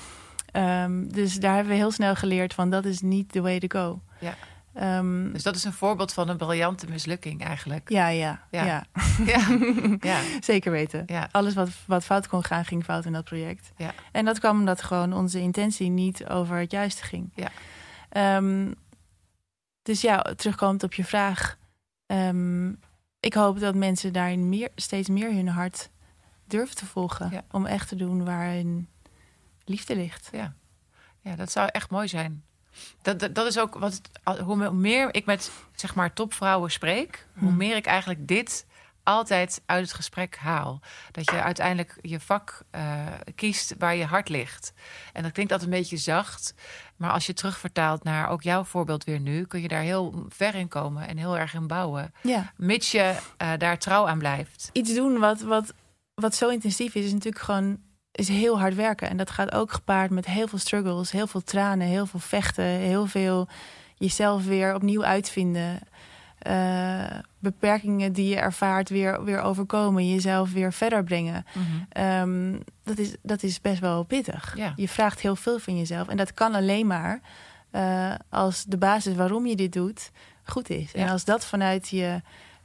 Um, 0.85 1.13
dus 1.13 1.35
daar 1.35 1.55
hebben 1.55 1.73
we 1.73 1.79
heel 1.79 1.91
snel 1.91 2.15
geleerd 2.15 2.55
van 2.55 2.71
dat 2.71 2.85
is 2.85 3.01
niet 3.01 3.33
the 3.33 3.41
way 3.41 3.59
to 3.61 3.81
go. 3.81 4.01
Ja. 4.19 4.35
Um, 4.75 5.33
Dus 5.33 5.43
dat 5.43 5.55
is 5.57 5.65
een 5.65 5.73
voorbeeld 5.73 6.13
van 6.13 6.29
een 6.29 6.37
briljante 6.37 6.87
mislukking 6.89 7.45
eigenlijk. 7.45 7.89
ja, 7.89 8.09
ja, 8.09 8.43
Ja. 8.51 8.65
ja, 8.65 8.85
Ja, 9.33 9.57
ja, 10.01 10.21
zeker 10.41 10.71
weten. 10.73 11.03
ja, 11.07 11.29
Alles 11.33 11.55
wat, 11.55 11.69
wat 11.87 12.05
fout 12.05 12.29
kon 12.29 12.45
gaan, 12.45 12.65
ging 12.65 12.85
fout 12.85 13.05
in 13.05 13.13
dat 13.13 13.25
project. 13.25 13.73
Ja. 13.77 13.93
En 14.13 14.25
dat 14.25 14.39
kwam 14.39 14.59
omdat 14.59 14.83
gewoon 14.83 15.13
onze 15.13 15.41
intentie 15.41 15.89
niet 15.91 16.27
over 16.27 16.57
het 16.59 16.71
juiste 16.71 17.03
ging. 17.03 17.33
Ja. 17.35 17.49
Ehm, 18.09 18.73
dus 19.83 20.01
ja, 20.01 20.23
terugkomend 20.37 20.83
op 20.83 20.95
je 20.95 21.05
vraag. 21.05 21.57
ehm, 22.07 22.69
ik 23.21 23.35
hoop 23.35 23.61
dat 23.61 23.75
mensen 23.75 24.13
daarin 24.13 24.49
meer, 24.49 24.69
steeds 24.75 25.09
meer 25.09 25.33
hun 25.33 25.49
hart 25.49 25.91
durven 26.47 26.77
te 26.77 26.87
volgen. 26.87 27.31
Ja. 27.31 27.43
Om 27.51 27.67
echt 27.67 27.89
te 27.89 27.97
doen 27.97 28.25
waar 28.25 28.47
hun 28.51 28.89
liefde 29.65 29.97
ligt. 29.97 30.29
ja. 30.33 30.55
Ja, 31.23 31.37
dat 31.37 31.51
zou 31.51 31.69
echt 31.73 31.91
mooi 31.91 32.09
zijn. 32.09 32.45
Dat, 33.03 33.19
dat, 33.21 33.35
dat 33.35 33.47
is 33.47 33.59
ook 33.59 33.75
wat 33.79 34.01
hoe 34.45 34.71
meer 34.73 35.15
ik 35.15 35.27
met 35.27 35.51
zeg 35.75 35.95
maar 35.95 36.13
topvrouwen 36.13 36.71
spreek, 36.71 37.27
hoe 37.39 37.49
Hmm. 37.49 37.57
meer 37.57 37.77
ik 37.77 37.87
eigenlijk 37.87 38.29
dit 38.29 38.67
altijd 39.03 39.63
uit 39.67 39.83
het 39.83 39.93
gesprek 39.93 40.37
haal. 40.37 40.81
Dat 41.11 41.25
je 41.31 41.43
uiteindelijk 41.43 41.99
je 42.01 42.21
vak 42.21 42.63
eh, 42.71 43.07
kiest 43.35 43.75
waar 43.79 43.95
je 43.97 44.05
hart 44.05 44.29
ligt. 44.29 44.73
En 45.13 45.23
dat 45.23 45.33
klinkt 45.33 45.53
altijd 45.53 45.71
een 45.71 45.79
beetje 45.79 45.97
zacht, 45.97 46.55
maar 46.97 47.11
als 47.11 47.27
je 47.27 47.33
terugvertaalt 47.33 48.05
naar 48.05 48.29
ook 48.29 48.43
jouw 48.43 48.65
voorbeeld 48.65 49.05
weer 49.05 49.21
nu, 49.21 49.45
kun 49.47 49.61
je 49.63 49.69
daar 49.69 49.83
heel 49.83 50.25
ver 50.29 50.55
in 50.55 50.69
komen 50.69 51.09
en 51.09 51.17
heel 51.17 51.39
erg 51.39 51.55
in 51.55 51.67
bouwen, 51.67 52.15
Ja. 52.23 52.53
mits 52.57 52.91
je 52.91 53.17
eh, 53.37 53.53
daar 53.59 53.79
trouw 53.79 54.09
aan 54.09 54.19
blijft. 54.19 54.71
Iets 54.73 54.95
doen 54.95 55.19
wat, 55.19 55.41
wat, 55.41 55.73
wat 56.15 56.35
zo 56.35 56.49
intensief 56.49 56.95
is, 56.95 57.05
is 57.05 57.13
natuurlijk 57.13 57.45
gewoon 57.45 57.79
is 58.13 58.29
heel 58.29 58.59
hard 58.59 58.75
werken. 58.75 59.09
En 59.09 59.17
dat 59.17 59.31
gaat 59.31 59.53
ook 59.53 59.73
gepaard 59.73 60.11
met 60.11 60.27
heel 60.27 60.49
veel 60.49 60.59
struggles, 60.59 61.11
heel 61.11 61.27
veel 61.27 61.43
tranen, 61.43 61.87
heel 61.87 62.07
veel 62.07 62.21
vechten, 62.21 62.65
heel 62.65 63.07
veel 63.07 63.49
jezelf 63.97 64.45
weer 64.45 64.75
opnieuw 64.75 65.05
uitvinden. 65.05 65.79
Eh, 66.39 67.19
beperkingen 67.39 68.13
die 68.13 68.29
je 68.29 68.37
ervaart 68.37 68.89
weer, 68.89 69.25
weer 69.25 69.41
overkomen, 69.41 70.11
jezelf 70.11 70.53
weer 70.53 70.73
verder 70.73 71.05
brengen. 71.05 71.45
Ehm, 71.89 72.59
dat, 72.83 72.99
is, 72.99 73.15
dat 73.23 73.43
is 73.43 73.61
best 73.61 73.81
wel 73.81 74.03
pittig. 74.03 74.57
Ja. 74.57 74.73
Je 74.77 74.89
vraagt 74.89 75.21
heel 75.21 75.37
veel 75.37 75.59
van 75.59 75.79
jezelf. 75.79 76.09
En 76.09 76.17
dat 76.17 76.35
kan 76.35 76.55
alleen 76.55 76.87
maar 76.87 77.21
eh, 77.71 78.15
als 78.29 78.65
de 78.65 78.77
basis 78.77 79.15
waarom 79.15 79.47
je 79.47 79.57
dit 79.57 79.73
doet 79.73 80.11
goed 80.45 80.71
is. 80.71 80.95
En 80.95 81.09
als 81.09 81.25
dat 81.25 81.45
vanuit 81.45 81.89
je, 81.89 82.21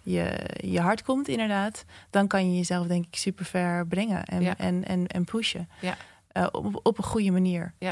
je, 0.05 0.49
je 0.63 0.79
hart 0.79 1.03
komt, 1.03 1.27
inderdaad, 1.27 1.85
dan 2.09 2.27
kan 2.27 2.49
je 2.51 2.57
jezelf, 2.57 2.87
denk 2.87 3.05
ik, 3.05 3.15
super 3.15 3.45
ver 3.45 3.87
brengen 3.87 4.23
en, 4.25 4.41
Ja. 4.41 4.57
en, 4.57 4.85
en, 4.85 5.07
en 5.07 5.23
pushen. 5.23 5.69
Ja. 5.81 5.95
Eh, 6.31 6.47
op, 6.51 6.79
op 6.83 6.97
een 6.97 7.03
goede 7.03 7.31
manier. 7.31 7.73
Eh, 7.79 7.91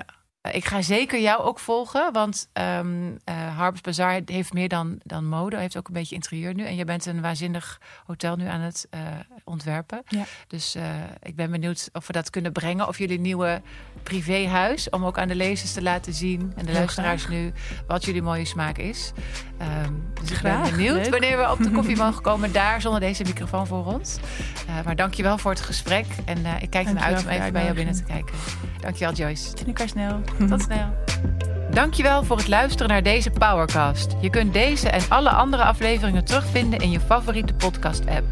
Ik 0.52 0.66
ga 0.66 0.82
zeker 0.82 1.22
jou 1.22 1.42
ook 1.42 1.60
volgen, 1.60 2.14
want 2.14 2.50
ehm 2.54 3.12
eh 3.24 3.58
Harps 3.58 3.82
Bazaar 3.82 4.22
heeft 4.26 4.54
meer 4.54 4.68
dan, 4.68 5.00
dan 5.04 5.26
mode. 5.26 5.58
Heeft 5.58 5.78
ook 5.78 5.88
een 5.88 5.94
beetje 5.94 6.16
interieur 6.16 6.54
nu. 6.54 6.66
En 6.66 6.76
je 6.76 6.86
bent 6.86 7.06
een 7.06 7.22
waanzinnig 7.22 7.82
hotel 8.06 8.36
nu 8.36 8.46
aan 8.46 8.60
het 8.60 8.88
eh, 8.90 9.00
ontwerpen. 9.44 10.02
Ja. 10.08 10.24
Dus 10.48 10.76
eh, 10.76 10.84
ik 11.22 11.36
ben 11.36 11.52
benieuwd 11.52 11.90
of 11.94 12.08
we 12.08 12.14
dat 12.14 12.30
kunnen 12.30 12.52
brengen. 12.52 12.88
Of 12.88 12.98
jullie 12.98 13.20
nieuwe 13.20 13.62
privéhuis, 14.04 14.90
om 14.90 15.06
ook 15.06 15.18
aan 15.18 15.28
de 15.28 15.36
lezers 15.36 15.74
te 15.74 15.82
laten 15.82 16.14
zien. 16.14 16.54
En 16.56 16.66
de 16.66 16.72
luisteraars 16.72 17.28
nu, 17.28 17.54
wat 17.88 18.06
jullie 18.06 18.22
mooie 18.22 18.46
smaak 18.46 18.78
is. 18.78 19.12
Ehm, 19.58 19.94
dus 20.22 20.32
ik 20.32 20.42
ben 20.42 20.62
benieuwd 20.62 20.96
leuk. 20.96 21.10
wanneer 21.10 21.38
we 21.38 21.52
op 21.52 21.58
de 21.58 21.72
koffie 21.78 21.98
mogen 21.98 22.22
komen. 22.22 22.52
Daar, 22.52 22.82
zonder 22.82 23.00
deze 23.00 23.24
microfoon 23.24 23.68
voor 23.68 23.86
ons. 23.86 24.18
Eh, 24.68 24.86
maar 24.86 24.96
dankjewel 24.96 25.38
voor 25.38 25.52
het 25.52 25.62
gesprek. 25.62 26.06
En 26.26 26.46
eh, 26.46 26.62
ik 26.62 26.70
kijk 26.70 26.88
ernaar 26.88 27.04
uit 27.04 27.24
om 27.24 27.30
even 27.30 27.54
bij 27.54 27.64
jou 27.64 27.76
binnen 27.76 27.96
te 27.96 28.04
kijken. 28.04 28.36
Dankjewel 28.84 29.14
Joyce. 29.14 29.44
Zien 29.58 29.68
elkaar 29.68 29.88
snel. 29.88 30.22
Tot 30.50 30.62
snel. 30.62 30.88
Dankjewel 31.72 32.24
voor 32.24 32.38
het 32.38 32.48
luisteren 32.48 32.88
naar 32.88 33.04
deze 33.04 33.30
Powercast. 33.30 34.16
Je 34.22 34.30
kunt 34.30 34.54
deze 34.54 34.90
en 34.90 35.02
alle 35.10 35.30
andere 35.30 35.64
afleveringen 35.64 36.26
terugvinden 36.26 36.80
in 36.80 36.92
je 36.92 37.00
favoriete 37.00 37.54
podcast-app. 37.54 38.24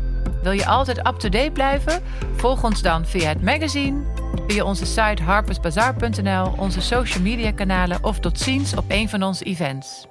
Wil 0.44 0.52
je 0.52 0.66
altijd 0.66 0.98
up-to-date 0.98 1.52
blijven? 1.52 2.02
Volg 2.36 2.64
ons 2.64 2.82
dan 2.82 3.06
via 3.06 3.28
het 3.28 3.42
magazine, 3.42 4.04
via 4.48 4.64
onze 4.64 4.86
site 4.86 5.24
harpersbazaar.nl, 5.24 6.54
onze 6.58 6.82
social 6.82 7.24
media 7.24 7.52
kanalen 7.52 8.04
of 8.04 8.20
tot 8.20 8.40
ziens 8.40 8.76
op 8.76 8.86
een 8.88 9.10
van 9.10 9.24
onze 9.24 9.44
events. 9.44 10.06